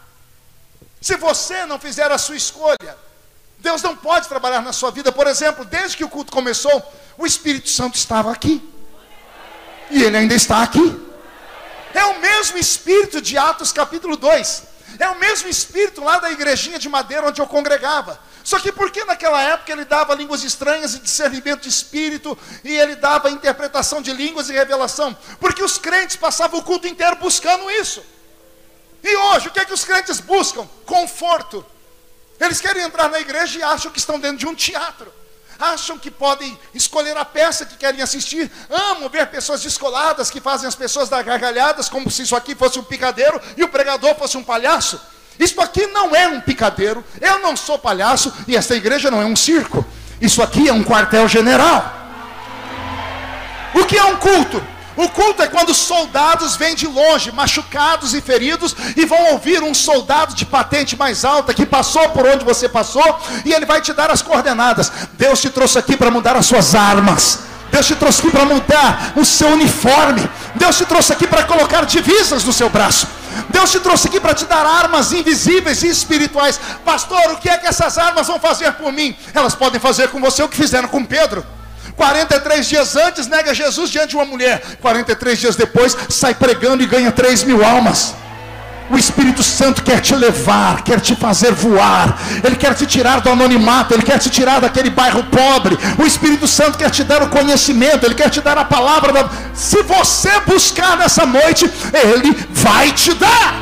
[1.06, 2.98] Se você não fizer a sua escolha,
[3.60, 5.12] Deus não pode trabalhar na sua vida.
[5.12, 6.82] Por exemplo, desde que o culto começou,
[7.16, 8.56] o Espírito Santo estava aqui.
[9.92, 11.00] E ele ainda está aqui.
[11.94, 16.80] É o mesmo Espírito de Atos capítulo 2 é o mesmo espírito lá da igrejinha
[16.80, 18.20] de madeira onde eu congregava.
[18.44, 22.76] Só que por que naquela época ele dava línguas estranhas e discernimento de espírito, e
[22.76, 25.18] ele dava interpretação de línguas e revelação?
[25.40, 28.04] Porque os crentes passavam o culto inteiro buscando isso.
[29.06, 30.68] E hoje, o que é que os crentes buscam?
[30.86, 31.64] Conforto.
[32.40, 35.14] Eles querem entrar na igreja e acham que estão dentro de um teatro
[35.60, 40.68] acham que podem escolher a peça que querem assistir, amam ver pessoas descoladas que fazem
[40.68, 44.38] as pessoas dar gargalhadas, como se isso aqui fosse um picadeiro e o pregador fosse
[44.38, 45.00] um palhaço.
[45.40, 49.26] Isso aqui não é um picadeiro, eu não sou palhaço e esta igreja não é
[49.26, 49.86] um circo.
[50.22, 51.94] Isso aqui é um quartel-general.
[53.74, 54.66] O que é um culto?
[54.98, 59.74] O culto é quando soldados vêm de longe, machucados e feridos, e vão ouvir um
[59.74, 63.92] soldado de patente mais alta que passou por onde você passou, e ele vai te
[63.94, 64.92] dar as coordenadas.
[65.14, 67.40] Deus te trouxe aqui para mudar as suas armas.
[67.72, 70.30] Deus te trouxe aqui para mudar o seu uniforme.
[70.56, 73.06] Deus te trouxe aqui para colocar divisas no seu braço.
[73.50, 76.58] Deus te trouxe aqui para te dar armas invisíveis e espirituais.
[76.86, 79.14] Pastor, o que é que essas armas vão fazer por mim?
[79.34, 81.46] Elas podem fazer com você o que fizeram com Pedro.
[81.96, 84.62] 43 dias antes, nega Jesus diante de uma mulher.
[84.82, 88.16] 43 dias depois, sai pregando e ganha 3 mil almas.
[88.90, 93.30] O Espírito Santo quer te levar, quer te fazer voar, Ele quer te tirar do
[93.32, 95.78] anonimato, Ele quer te tirar daquele bairro pobre.
[95.98, 99.12] O Espírito Santo quer te dar o conhecimento, Ele quer te dar a palavra.
[99.12, 99.30] Da...
[99.56, 103.56] Se você buscar nessa noite, Ele vai te dar.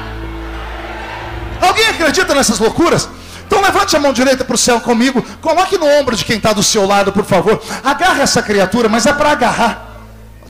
[1.62, 3.08] Alguém acredita nessas loucuras?
[3.46, 6.54] Então levante a mão direita para o céu comigo, coloque no ombro de quem está
[6.54, 7.62] do seu lado, por favor.
[7.84, 9.90] Agarra essa criatura, mas é para agarrar.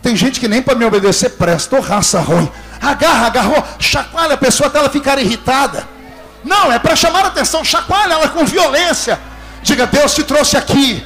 [0.02, 2.50] Tem gente que nem para me obedecer presta, ou raça ruim
[2.90, 5.88] agarra, agarrou, chacoalha a pessoa até ela ficar irritada.
[6.44, 9.18] Não, é para chamar a atenção, chacoalha ela com violência.
[9.62, 11.06] Diga, Deus te trouxe aqui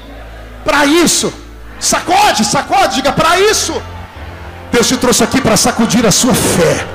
[0.65, 1.31] para isso.
[1.79, 3.79] Sacode, sacode, diga para isso.
[4.71, 6.87] Deus te trouxe aqui para sacudir a sua fé,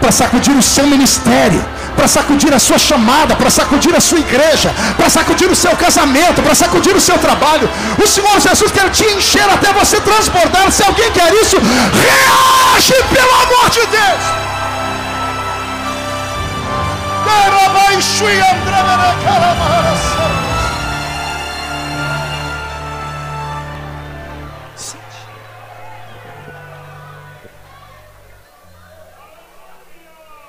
[0.00, 1.64] para sacudir o seu ministério,
[1.98, 6.40] para sacudir a sua chamada, para sacudir a sua igreja, para sacudir o seu casamento,
[6.40, 7.68] para sacudir o seu trabalho.
[8.02, 10.70] O Senhor Jesus quer te encher até você transbordar.
[10.70, 14.22] Se alguém quer isso, reage pelo amor de Deus.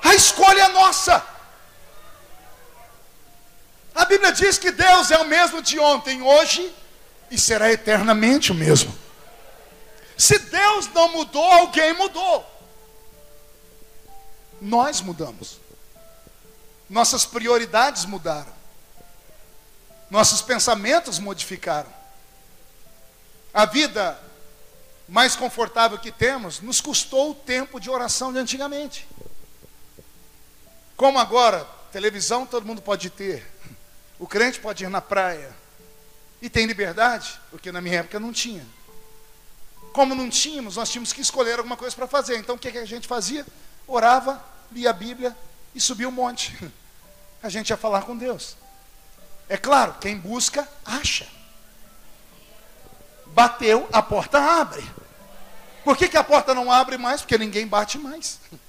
[0.04, 1.38] A escolha é nossa.
[4.10, 6.76] Bíblia diz que Deus é o mesmo de ontem, hoje
[7.30, 8.93] e será eternamente o mesmo.
[10.17, 12.43] Se Deus não mudou, alguém mudou.
[14.60, 15.60] Nós mudamos.
[16.89, 18.52] Nossas prioridades mudaram.
[20.10, 21.93] Nossos pensamentos modificaram.
[23.54, 24.19] A vida
[25.08, 29.08] mais confortável que temos nos custou o tempo de oração de antigamente.
[30.98, 33.59] Como agora, televisão todo mundo pode ter,
[34.20, 35.50] o crente pode ir na praia
[36.42, 38.66] e tem liberdade, porque na minha época não tinha.
[39.94, 42.38] Como não tínhamos, nós tínhamos que escolher alguma coisa para fazer.
[42.38, 43.46] Então o que, a gente fazia?
[43.88, 45.36] Orava, lia a Bíblia
[45.74, 46.56] e subia o monte.
[47.42, 48.58] A gente ia falar com Deus.
[49.48, 51.26] É claro, quem busca, acha.
[53.28, 54.86] Bateu, a porta abre.
[55.86, 57.22] Por que, que a porta não abre mais?
[57.22, 58.42] Porque ninguém bate mais.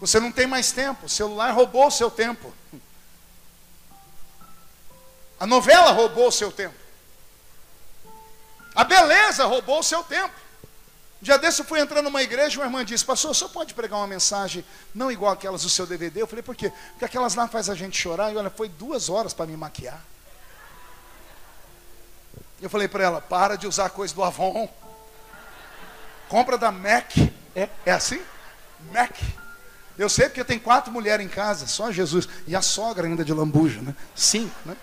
[0.00, 1.06] Você não tem mais tempo.
[1.06, 2.52] O celular roubou o seu tempo.
[5.38, 6.74] A novela roubou o seu tempo.
[8.74, 10.34] A beleza roubou o seu tempo.
[11.20, 13.74] Um dia desse eu fui entrando numa igreja e uma irmã disse, pastor, só pode
[13.74, 16.22] pregar uma mensagem não igual aquelas do seu DVD?
[16.22, 16.72] Eu falei, por quê?
[16.90, 18.32] Porque aquelas lá faz a gente chorar.
[18.32, 20.00] E olha, foi duas horas para me maquiar.
[22.60, 24.68] Eu falei para ela, para de usar coisa do Avon.
[26.28, 27.16] Compra da Mac.
[27.54, 28.20] É, é assim?
[28.92, 29.16] Mac.
[29.96, 32.28] Eu sei porque tem quatro mulheres em casa, só Jesus.
[32.46, 33.94] E a sogra ainda de lambuja, né?
[34.14, 34.76] Cinco, né?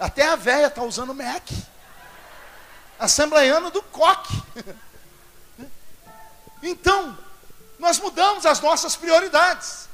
[0.00, 1.46] Até a véia está usando Mac.
[2.98, 4.42] Assembleiano do coque.
[6.62, 7.16] Então,
[7.78, 9.88] nós mudamos as nossas prioridades.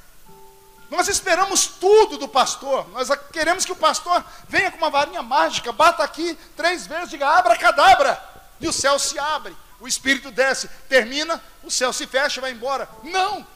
[0.91, 2.89] Nós esperamos tudo do pastor.
[2.91, 7.29] Nós queremos que o pastor venha com uma varinha mágica, bata aqui três vezes, diga
[7.29, 8.23] abra cadabra,
[8.61, 12.53] e o céu se abre, o espírito desce, termina, o céu se fecha e vai
[12.53, 12.89] embora.
[13.03, 13.47] Não!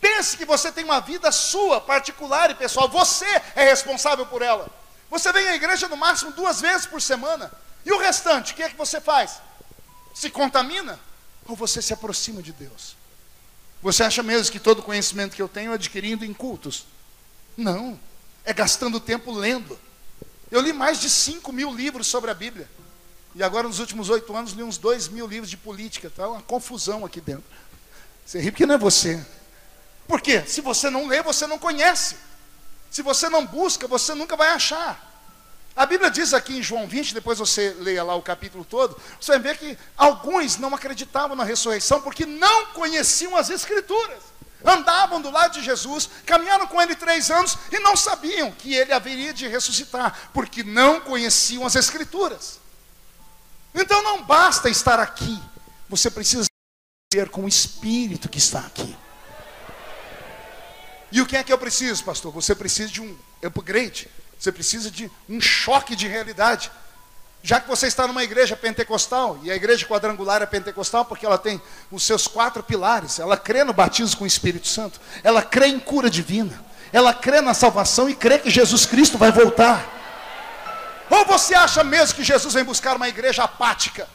[0.00, 4.79] Pense que você tem uma vida sua, particular e pessoal, você é responsável por ela.
[5.10, 7.50] Você vem à igreja no máximo duas vezes por semana.
[7.84, 9.40] E o restante, o que é que você faz?
[10.14, 10.98] Se contamina?
[11.46, 12.96] Ou você se aproxima de Deus?
[13.82, 16.86] Você acha mesmo que todo conhecimento que eu tenho é adquirindo em cultos?
[17.56, 17.98] Não.
[18.44, 19.78] É gastando tempo lendo.
[20.50, 22.68] Eu li mais de 5 mil livros sobre a Bíblia.
[23.34, 26.08] E agora, nos últimos oito anos, li uns dois mil livros de política.
[26.08, 27.44] Está uma confusão aqui dentro.
[28.26, 29.24] Você ri porque não é você.
[30.06, 30.44] Por quê?
[30.46, 32.16] Se você não lê, você não conhece.
[32.90, 35.08] Se você não busca, você nunca vai achar.
[35.76, 39.32] A Bíblia diz aqui em João 20, depois você leia lá o capítulo todo, você
[39.32, 44.18] vai ver que alguns não acreditavam na ressurreição porque não conheciam as Escrituras.
[44.64, 48.92] Andavam do lado de Jesus, caminharam com ele três anos e não sabiam que ele
[48.92, 52.58] haveria de ressuscitar, porque não conheciam as Escrituras.
[53.74, 55.40] Então não basta estar aqui,
[55.88, 56.46] você precisa
[57.12, 58.94] ver com o Espírito que está aqui.
[61.12, 62.32] E o que é que eu preciso, pastor?
[62.32, 64.08] Você precisa de um upgrade.
[64.38, 66.70] Você precisa de um choque de realidade.
[67.42, 71.38] Já que você está numa igreja pentecostal, e a igreja quadrangular é pentecostal porque ela
[71.38, 75.68] tem os seus quatro pilares, ela crê no batismo com o Espírito Santo, ela crê
[75.68, 79.98] em cura divina, ela crê na salvação e crê que Jesus Cristo vai voltar.
[81.08, 84.06] Ou você acha mesmo que Jesus vem buscar uma igreja apática,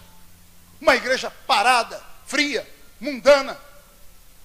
[0.79, 2.67] uma igreja parada, fria,
[2.99, 3.57] mundana,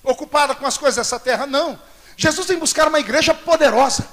[0.02, 1.46] ocupada com as coisas dessa terra.
[1.46, 1.78] Não.
[2.20, 4.06] Jesus vem buscar uma igreja poderosa,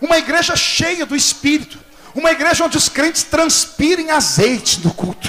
[0.00, 1.76] uma igreja cheia do Espírito,
[2.14, 5.28] uma igreja onde os crentes transpirem azeite no culto.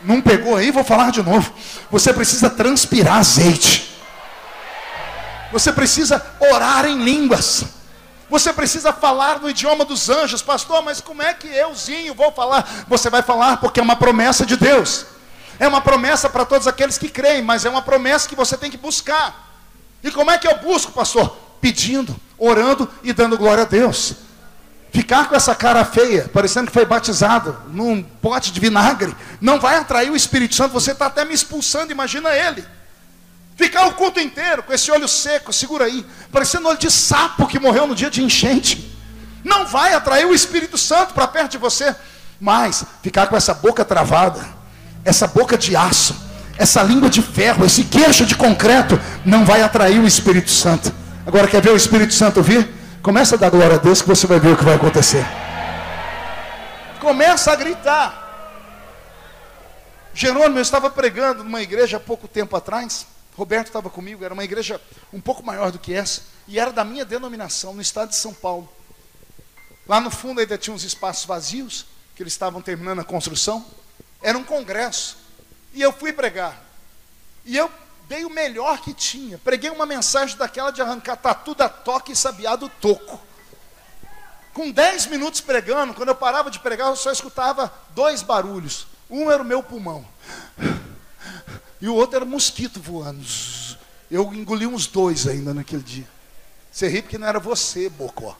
[0.00, 0.70] Não pegou aí?
[0.70, 1.52] Vou falar de novo.
[1.90, 3.98] Você precisa transpirar azeite.
[5.50, 7.64] Você precisa orar em línguas.
[8.30, 12.84] Você precisa falar no idioma dos anjos, pastor, mas como é que euzinho vou falar?
[12.86, 15.04] Você vai falar porque é uma promessa de Deus.
[15.58, 18.70] É uma promessa para todos aqueles que creem, mas é uma promessa que você tem
[18.70, 19.45] que buscar.
[20.02, 21.36] E como é que eu busco, pastor?
[21.60, 24.14] Pedindo, orando e dando glória a Deus.
[24.92, 29.76] Ficar com essa cara feia, parecendo que foi batizado num pote de vinagre, não vai
[29.76, 30.72] atrair o Espírito Santo.
[30.72, 32.64] Você está até me expulsando, imagina ele.
[33.56, 37.58] Ficar o culto inteiro com esse olho seco, segura aí, parecendo olho de sapo que
[37.58, 38.96] morreu no dia de enchente.
[39.44, 41.94] Não vai atrair o Espírito Santo para perto de você.
[42.40, 44.46] Mas ficar com essa boca travada,
[45.04, 46.14] essa boca de aço,
[46.58, 50.92] essa língua de ferro, esse queixo de concreto, não vai atrair o Espírito Santo.
[51.26, 52.68] Agora quer ver o Espírito Santo vir?
[53.02, 55.24] Começa a dar glória a Deus que você vai ver o que vai acontecer.
[57.00, 58.26] Começa a gritar.
[60.14, 63.06] Jerônimo, eu estava pregando numa igreja há pouco tempo atrás.
[63.36, 64.80] Roberto estava comigo, era uma igreja
[65.12, 68.32] um pouco maior do que essa, e era da minha denominação, no estado de São
[68.32, 68.66] Paulo.
[69.86, 73.64] Lá no fundo ainda tinha uns espaços vazios, que eles estavam terminando a construção.
[74.22, 75.18] Era um congresso.
[75.76, 76.58] E eu fui pregar.
[77.44, 77.70] E eu
[78.08, 79.36] dei o melhor que tinha.
[79.36, 83.20] Preguei uma mensagem daquela de arrancar tatu da toca e sabiá do toco.
[84.54, 88.86] Com dez minutos pregando, quando eu parava de pregar, eu só escutava dois barulhos.
[89.10, 90.02] Um era o meu pulmão.
[91.78, 93.22] E o outro era mosquito voando.
[94.10, 96.08] Eu engoli uns dois ainda naquele dia.
[96.72, 98.34] Você ri porque não era você, Bocó.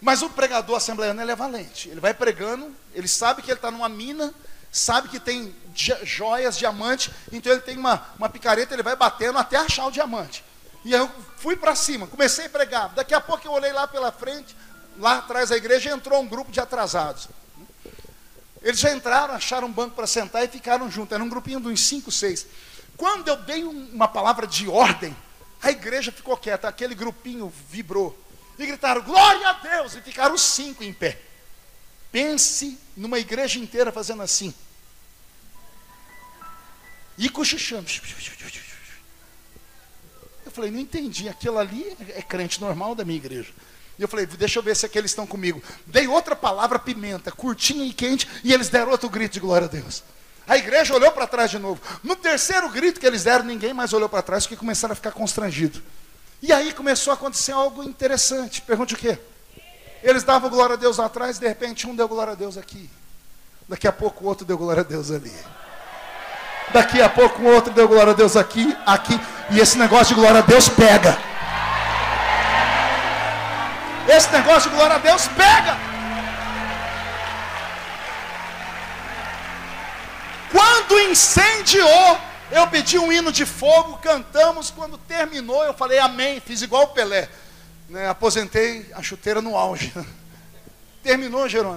[0.00, 1.88] Mas o pregador assembleiano ele é valente.
[1.88, 4.32] Ele vai pregando, ele sabe que ele está numa mina,
[4.72, 5.54] sabe que tem
[6.02, 10.42] joias, diamante, então ele tem uma, uma picareta, ele vai batendo até achar o diamante.
[10.82, 12.88] E eu fui para cima, comecei a pregar.
[12.88, 14.56] Daqui a pouco eu olhei lá pela frente,
[14.98, 17.28] lá atrás da igreja, entrou um grupo de atrasados.
[18.62, 21.12] Eles já entraram, acharam um banco para sentar e ficaram juntos.
[21.12, 22.46] Era um grupinho de uns cinco, seis.
[22.96, 25.16] Quando eu dei uma palavra de ordem,
[25.60, 28.16] a igreja ficou quieta, aquele grupinho vibrou.
[28.58, 29.96] E gritaram, glória a Deus!
[29.96, 31.20] E ficaram os cinco em pé.
[32.10, 34.54] Pense numa igreja inteira fazendo assim.
[37.18, 37.86] E cochichando.
[40.44, 41.28] Eu falei, não entendi.
[41.28, 43.52] Aquilo ali é crente normal da minha igreja.
[43.98, 45.62] E eu falei, deixa eu ver se aqueles estão comigo.
[45.86, 49.70] Dei outra palavra, pimenta, curtinha e quente, e eles deram outro grito de glória a
[49.70, 50.02] Deus.
[50.46, 51.80] A igreja olhou para trás de novo.
[52.02, 55.12] No terceiro grito que eles deram, ninguém mais olhou para trás, porque começaram a ficar
[55.12, 55.80] constrangidos.
[56.40, 58.60] E aí começou a acontecer algo interessante.
[58.62, 59.18] Pergunte o quê?
[60.02, 62.90] Eles davam glória a Deus atrás, de repente um deu glória a Deus aqui.
[63.68, 65.32] Daqui a pouco o outro deu glória a Deus ali.
[66.72, 69.18] Daqui a pouco o outro deu glória a Deus aqui, aqui.
[69.50, 71.16] E esse negócio de glória a Deus pega.
[74.08, 75.76] Esse negócio de glória a Deus pega.
[80.50, 82.18] Quando incendiou,
[82.50, 84.70] eu pedi um hino de fogo, cantamos.
[84.70, 86.40] Quando terminou, eu falei amém.
[86.40, 87.28] Fiz igual o Pelé.
[87.92, 88.08] Né?
[88.08, 89.92] Aposentei a chuteira no auge.
[91.04, 91.76] Terminou, Jerônimo.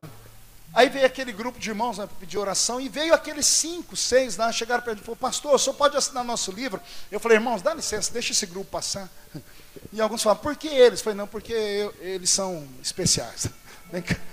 [0.73, 4.37] Aí veio aquele grupo de irmãos né, para pedir oração, e veio aqueles cinco, seis
[4.37, 6.81] lá, chegaram perto e falaram, pastor, o senhor pode assinar nosso livro?
[7.11, 9.09] Eu falei, irmãos, dá licença, deixa esse grupo passar.
[9.91, 10.99] E alguns falam, por que eles?
[10.99, 13.47] Eu falei, não, porque eu, eles são especiais.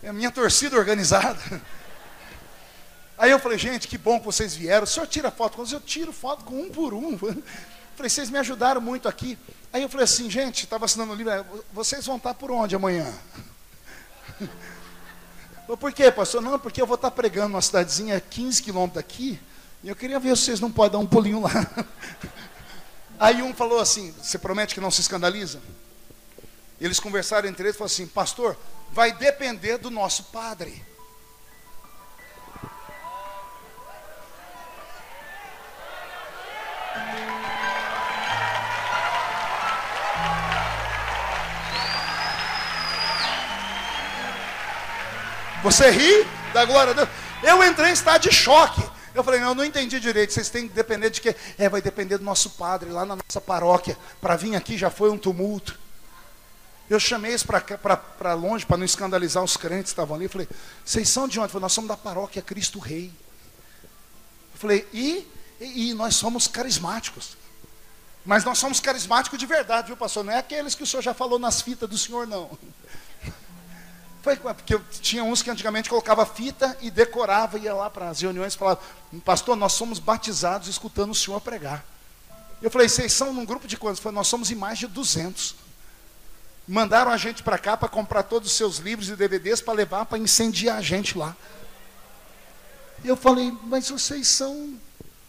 [0.00, 1.40] É a minha torcida organizada.
[3.18, 4.84] Aí eu falei, gente, que bom que vocês vieram.
[4.84, 5.72] O senhor tira foto com eles?
[5.72, 7.18] Eu tiro foto com um por um.
[7.98, 9.36] Falei, vocês me ajudaram muito aqui.
[9.72, 12.76] Aí eu falei assim, gente, estava assinando o livro, é, vocês vão estar por onde
[12.76, 13.12] amanhã?
[15.80, 16.40] Por quê, pastor?
[16.40, 19.38] Não, porque eu vou estar pregando numa cidadezinha 15 quilômetros daqui,
[19.82, 21.50] e eu queria ver se vocês não podem dar um pulinho lá.
[23.20, 25.60] Aí um falou assim: Você promete que não se escandaliza?
[26.80, 28.56] Eles conversaram entre eles e falaram assim: Pastor,
[28.92, 30.82] vai depender do nosso padre.
[45.62, 47.08] Você ri da glória a Deus?
[47.42, 48.82] Eu entrei em estado de choque.
[49.14, 50.32] Eu falei, não, eu não entendi direito.
[50.32, 51.34] Vocês têm que depender de quê?
[51.58, 53.98] É, vai depender do nosso padre lá na nossa paróquia.
[54.20, 55.78] Para vir aqui já foi um tumulto.
[56.88, 60.24] Eu chamei eles para longe, para não escandalizar os crentes que estavam ali.
[60.24, 60.48] Eu falei,
[60.84, 61.52] vocês são de onde?
[61.52, 63.12] Falei, nós somos da paróquia Cristo Rei.
[64.54, 65.26] Eu falei, e,
[65.60, 67.36] e, e nós somos carismáticos.
[68.24, 70.24] Mas nós somos carismáticos de verdade, viu, pastor?
[70.24, 72.50] Não é aqueles que o senhor já falou nas fitas do senhor, não.
[74.36, 78.54] Porque eu tinha uns que antigamente colocava fita e decorava, ia lá para as reuniões
[78.54, 78.80] e falava,
[79.24, 81.84] pastor, nós somos batizados escutando o senhor pregar.
[82.60, 84.00] Eu falei, vocês são num grupo de quantos?
[84.00, 85.54] Falei, nós somos em mais de 200.
[86.66, 90.04] Mandaram a gente para cá para comprar todos os seus livros e DVDs para levar
[90.06, 91.34] para incendiar a gente lá.
[93.04, 94.76] Eu falei, mas vocês são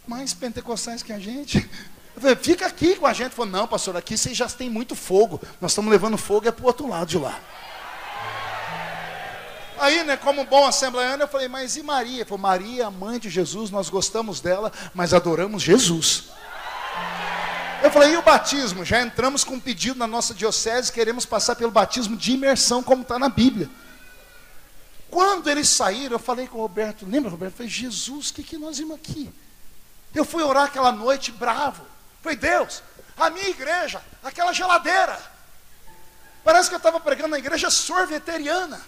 [0.06, 1.68] mais pentecostais que a gente?
[2.16, 3.34] Falei, fica aqui com a gente.
[3.34, 5.40] Falou, não, pastor, aqui vocês já têm muito fogo.
[5.60, 7.40] Nós estamos levando fogo é para o outro lado de lá.
[9.80, 12.16] Aí, né, como bom assembleano, eu falei, mas e Maria?
[12.16, 16.24] Ele falou, Maria, a mãe de Jesus, nós gostamos dela, mas adoramos Jesus.
[17.82, 18.84] Eu falei, e o batismo?
[18.84, 23.00] Já entramos com um pedido na nossa diocese, queremos passar pelo batismo de imersão, como
[23.00, 23.70] está na Bíblia.
[25.10, 27.54] Quando eles saíram, eu falei com o Roberto, lembra, Roberto?
[27.54, 29.32] Eu falei, Jesus, o que, que nós vimos aqui?
[30.14, 31.86] Eu fui orar aquela noite bravo.
[32.20, 32.82] Falei, Deus,
[33.16, 35.18] a minha igreja, aquela geladeira.
[36.44, 38.78] Parece que eu estava pregando na igreja sorveteriana.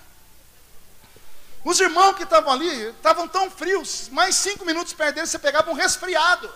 [1.65, 5.71] Os irmãos que estavam ali estavam tão frios, mais cinco minutos perto deles você pegava
[5.71, 6.51] um resfriado.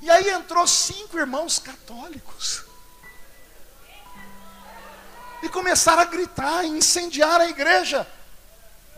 [0.00, 2.64] E aí entrou cinco irmãos católicos.
[5.42, 8.06] E começaram a gritar, a incendiar a igreja.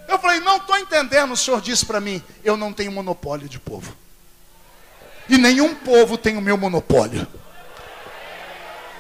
[0.07, 1.33] Eu falei, não estou entendendo.
[1.33, 3.97] O senhor disse para mim, eu não tenho monopólio de povo.
[5.29, 7.27] E nenhum povo tem o meu monopólio.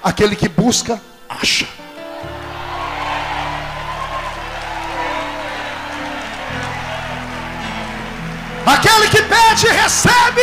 [0.03, 1.67] Aquele que busca, acha.
[8.73, 10.43] Aquele que pede, recebe.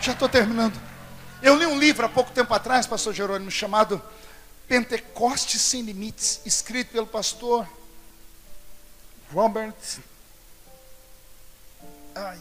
[0.00, 0.80] Já estou terminando.
[1.42, 4.00] Eu li um livro há pouco tempo atrás, pastor Jerônimo, chamado
[4.66, 7.66] Pentecostes Sem Limites, escrito pelo pastor
[9.32, 9.74] Robert
[12.14, 12.38] ai,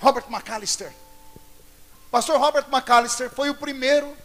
[0.00, 0.92] Robert McAllister.
[2.10, 4.16] Pastor Robert McAllister foi o primeiro,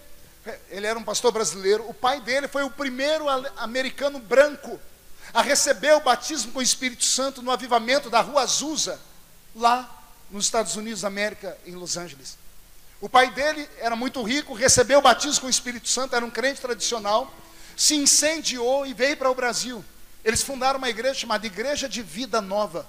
[0.70, 3.26] ele era um pastor brasileiro, o pai dele foi o primeiro
[3.58, 4.80] americano branco
[5.34, 9.00] a receber o batismo com o Espírito Santo no avivamento da Rua Azusa,
[9.56, 9.90] lá
[10.30, 12.38] nos Estados Unidos da América, em Los Angeles.
[13.00, 16.32] O pai dele era muito rico, recebeu o batismo com o Espírito Santo, era um
[16.32, 17.32] crente tradicional,
[17.76, 19.84] se incendiou e veio para o Brasil.
[20.26, 22.88] Eles fundaram uma igreja chamada Igreja de Vida Nova.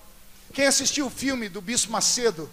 [0.52, 2.50] Quem assistiu o filme do Bispo Macedo,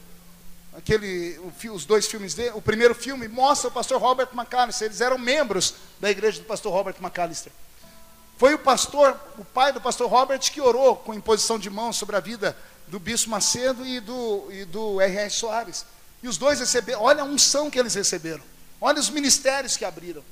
[0.77, 1.39] aquele,
[1.71, 5.75] os dois filmes dele, o primeiro filme mostra o pastor Robert McAllister, eles eram membros
[5.99, 7.51] da igreja do pastor Robert McAllister.
[8.37, 12.15] Foi o pastor, o pai do pastor Robert, que orou com imposição de mãos sobre
[12.17, 12.55] a vida
[12.87, 15.29] do Bispo Macedo e do, e do R.R.
[15.29, 15.85] Soares.
[16.21, 18.43] E os dois receberam, olha a unção que eles receberam,
[18.81, 20.23] olha os ministérios que abriram.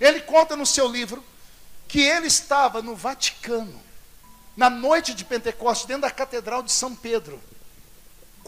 [0.00, 1.24] Ele conta no seu livro
[1.88, 3.80] que ele estava no Vaticano,
[4.56, 7.40] na noite de Pentecostes, dentro da Catedral de São Pedro,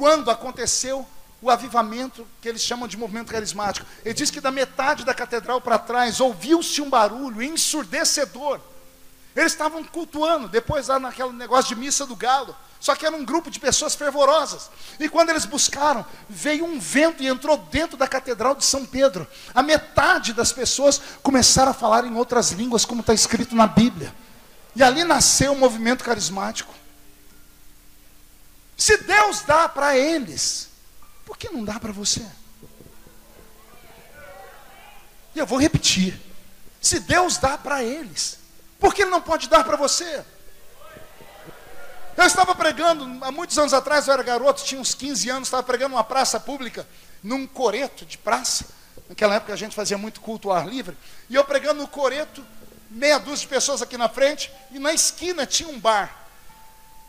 [0.00, 1.06] quando aconteceu
[1.42, 3.86] o avivamento que eles chamam de movimento carismático.
[4.02, 8.60] Ele diz que da metade da catedral para trás ouviu-se um barulho ensurdecedor.
[9.36, 12.56] Eles estavam cultuando, depois lá naquele negócio de missa do galo.
[12.80, 14.70] Só que era um grupo de pessoas fervorosas.
[14.98, 19.28] E quando eles buscaram, veio um vento e entrou dentro da catedral de São Pedro.
[19.54, 24.14] A metade das pessoas começaram a falar em outras línguas, como está escrito na Bíblia.
[24.74, 26.79] E ali nasceu o movimento carismático.
[28.80, 30.70] Se Deus dá para eles,
[31.26, 32.26] por que não dá para você?
[35.34, 36.18] E eu vou repetir:
[36.80, 38.38] se Deus dá para eles,
[38.78, 40.24] por que Ele não pode dar para você?
[42.16, 45.62] Eu estava pregando, há muitos anos atrás, eu era garoto, tinha uns 15 anos, estava
[45.62, 46.88] pregando numa praça pública,
[47.22, 48.64] num coreto de praça.
[49.10, 50.96] Naquela época a gente fazia muito culto ao ar livre.
[51.28, 52.42] E eu pregando no coreto,
[52.88, 56.19] meia dúzia de pessoas aqui na frente, e na esquina tinha um bar.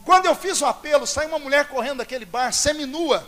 [0.05, 3.27] Quando eu fiz o apelo, saiu uma mulher correndo daquele bar, seminua.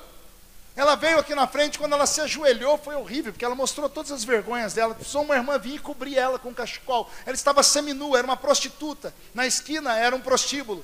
[0.76, 4.12] Ela veio aqui na frente, quando ela se ajoelhou, foi horrível, porque ela mostrou todas
[4.12, 4.98] as vergonhas dela.
[5.04, 7.10] Só uma irmã vinha e cobrir ela com um cachecol.
[7.26, 9.14] Ela estava seminua, era uma prostituta.
[9.36, 10.84] Na esquina era um prostíbulo.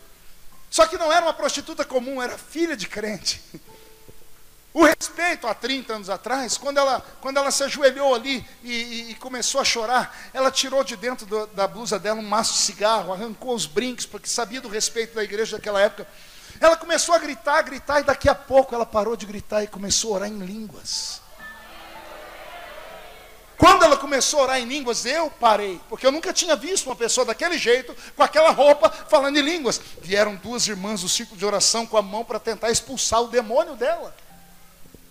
[0.69, 3.41] Só que não era uma prostituta comum, era filha de crente.
[4.71, 9.11] O respeito, há 30 anos atrás, quando ela, quando ela se ajoelhou ali e, e,
[9.11, 12.59] e começou a chorar, ela tirou de dentro do, da blusa dela um maço de
[12.59, 16.07] cigarro, arrancou os brincos, porque sabia do respeito da igreja daquela época.
[16.61, 19.67] Ela começou a gritar, a gritar, e daqui a pouco ela parou de gritar e
[19.67, 21.21] começou a orar em línguas.
[23.57, 26.95] Quando ela começou a orar em línguas, eu parei, porque eu nunca tinha visto uma
[26.95, 29.81] pessoa daquele jeito, com aquela roupa, falando em línguas.
[30.01, 33.75] Vieram duas irmãs do círculo de oração com a mão para tentar expulsar o demônio
[33.75, 34.15] dela.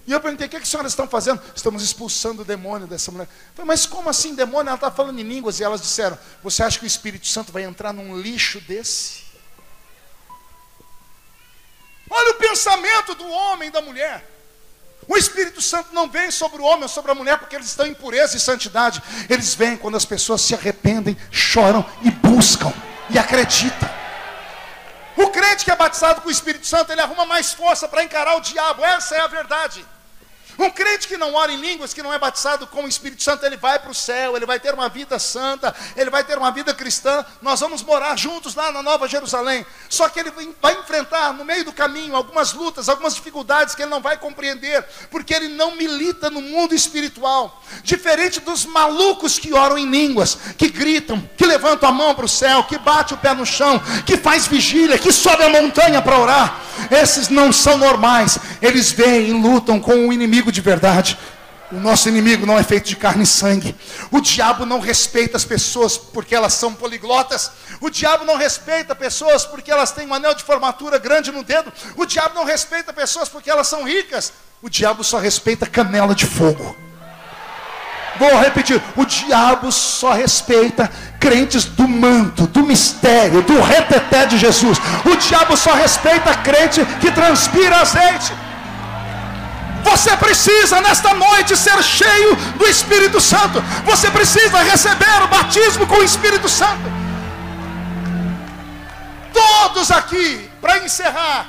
[0.08, 1.38] E eu perguntei: o que, é que as senhoras estão fazendo?
[1.54, 3.28] Estamos expulsando o demônio dessa mulher.
[3.54, 4.70] Falei, mas como assim demônio?
[4.70, 5.60] Ela está falando em línguas.
[5.60, 9.28] E elas disseram: Você acha que o Espírito Santo vai entrar num lixo desse?
[12.08, 14.26] Olha o pensamento do homem e da mulher.
[15.06, 17.86] O Espírito Santo não vem sobre o homem ou sobre a mulher porque eles estão
[17.86, 19.02] em pureza e santidade.
[19.28, 22.72] Eles vêm quando as pessoas se arrependem, choram e buscam
[23.10, 23.90] e acreditam.
[25.18, 28.36] O crente que é batizado com o Espírito Santo, ele arruma mais força para encarar
[28.36, 28.82] o diabo.
[28.82, 29.84] Essa é a verdade.
[30.58, 33.46] Um crente que não ora em línguas, que não é batizado com o Espírito Santo,
[33.46, 36.50] ele vai para o céu, ele vai ter uma vida santa, ele vai ter uma
[36.50, 37.24] vida cristã.
[37.40, 39.64] Nós vamos morar juntos lá na Nova Jerusalém.
[39.88, 43.90] Só que ele vai enfrentar no meio do caminho algumas lutas, algumas dificuldades que ele
[43.90, 47.62] não vai compreender, porque ele não milita no mundo espiritual.
[47.84, 52.28] Diferente dos malucos que oram em línguas, que gritam, que levantam a mão para o
[52.28, 56.18] céu, que bate o pé no chão, que faz vigília, que sobe a montanha para
[56.18, 56.60] orar.
[56.90, 58.38] Esses não são normais.
[58.60, 61.18] Eles vêm e lutam com o inimigo de verdade.
[61.70, 63.76] O nosso inimigo não é feito de carne e sangue.
[64.10, 67.50] O diabo não respeita as pessoas porque elas são poliglotas.
[67.80, 71.70] O diabo não respeita pessoas porque elas têm um anel de formatura grande no dedo.
[71.96, 74.32] O diabo não respeita pessoas porque elas são ricas.
[74.62, 76.74] O diabo só respeita canela de fogo.
[78.18, 80.90] Vou repetir: o diabo só respeita
[81.20, 84.78] crentes do manto, do mistério, do reteté de Jesus.
[85.04, 88.32] O diabo só respeita crente que transpira azeite.
[89.90, 93.58] Você precisa nesta noite ser cheio do Espírito Santo.
[93.86, 96.82] Você precisa receber o batismo com o Espírito Santo.
[99.32, 101.46] Todos aqui, para encerrar,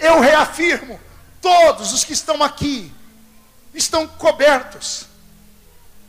[0.00, 0.98] eu reafirmo:
[1.40, 2.92] todos os que estão aqui
[3.72, 5.06] estão cobertos,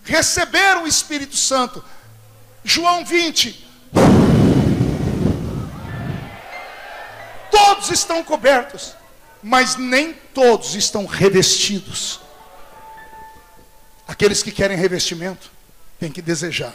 [0.03, 1.83] receberam o Espírito Santo.
[2.63, 3.67] João 20.
[7.51, 8.95] Todos estão cobertos
[9.41, 12.19] mas nem todos estão revestidos.
[14.07, 15.51] Aqueles que querem revestimento
[15.99, 16.73] têm que desejar.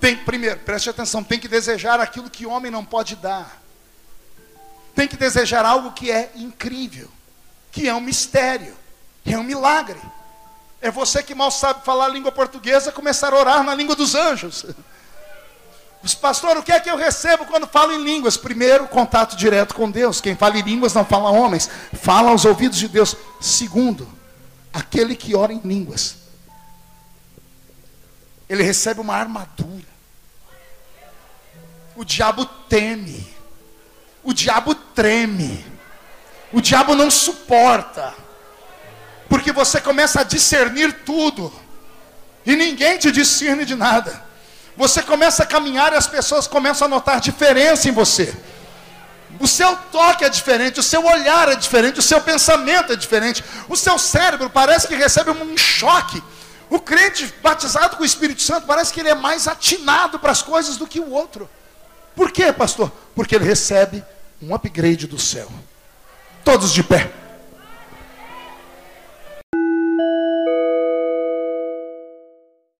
[0.00, 3.60] Tem, primeiro, preste atenção, tem que desejar aquilo que o homem não pode dar.
[4.94, 7.08] Tem que desejar algo que é incrível,
[7.70, 8.76] que é um mistério,
[9.24, 10.00] que é um milagre.
[10.80, 14.14] É você que mal sabe falar a língua portuguesa começar a orar na língua dos
[14.14, 14.64] anjos.
[16.14, 18.36] Pastor, o que é que eu recebo quando falo em línguas?
[18.36, 20.20] Primeiro, contato direto com Deus.
[20.20, 21.68] Quem fala em línguas não fala homens,
[22.00, 23.16] fala aos ouvidos de Deus.
[23.40, 24.08] Segundo,
[24.72, 26.16] aquele que ora em línguas,
[28.48, 29.86] ele recebe uma armadura.
[31.96, 33.26] O diabo teme,
[34.22, 35.64] o diabo treme,
[36.52, 38.14] o diabo não suporta,
[39.28, 41.52] porque você começa a discernir tudo,
[42.46, 44.27] e ninguém te discerne de nada.
[44.78, 48.32] Você começa a caminhar e as pessoas começam a notar diferença em você.
[49.40, 53.42] O seu toque é diferente, o seu olhar é diferente, o seu pensamento é diferente.
[53.68, 56.22] O seu cérebro parece que recebe um choque.
[56.70, 60.42] O crente batizado com o Espírito Santo parece que ele é mais atinado para as
[60.42, 61.50] coisas do que o outro.
[62.14, 62.92] Por quê, pastor?
[63.16, 64.04] Porque ele recebe
[64.40, 65.50] um upgrade do céu.
[66.44, 67.10] Todos de pé.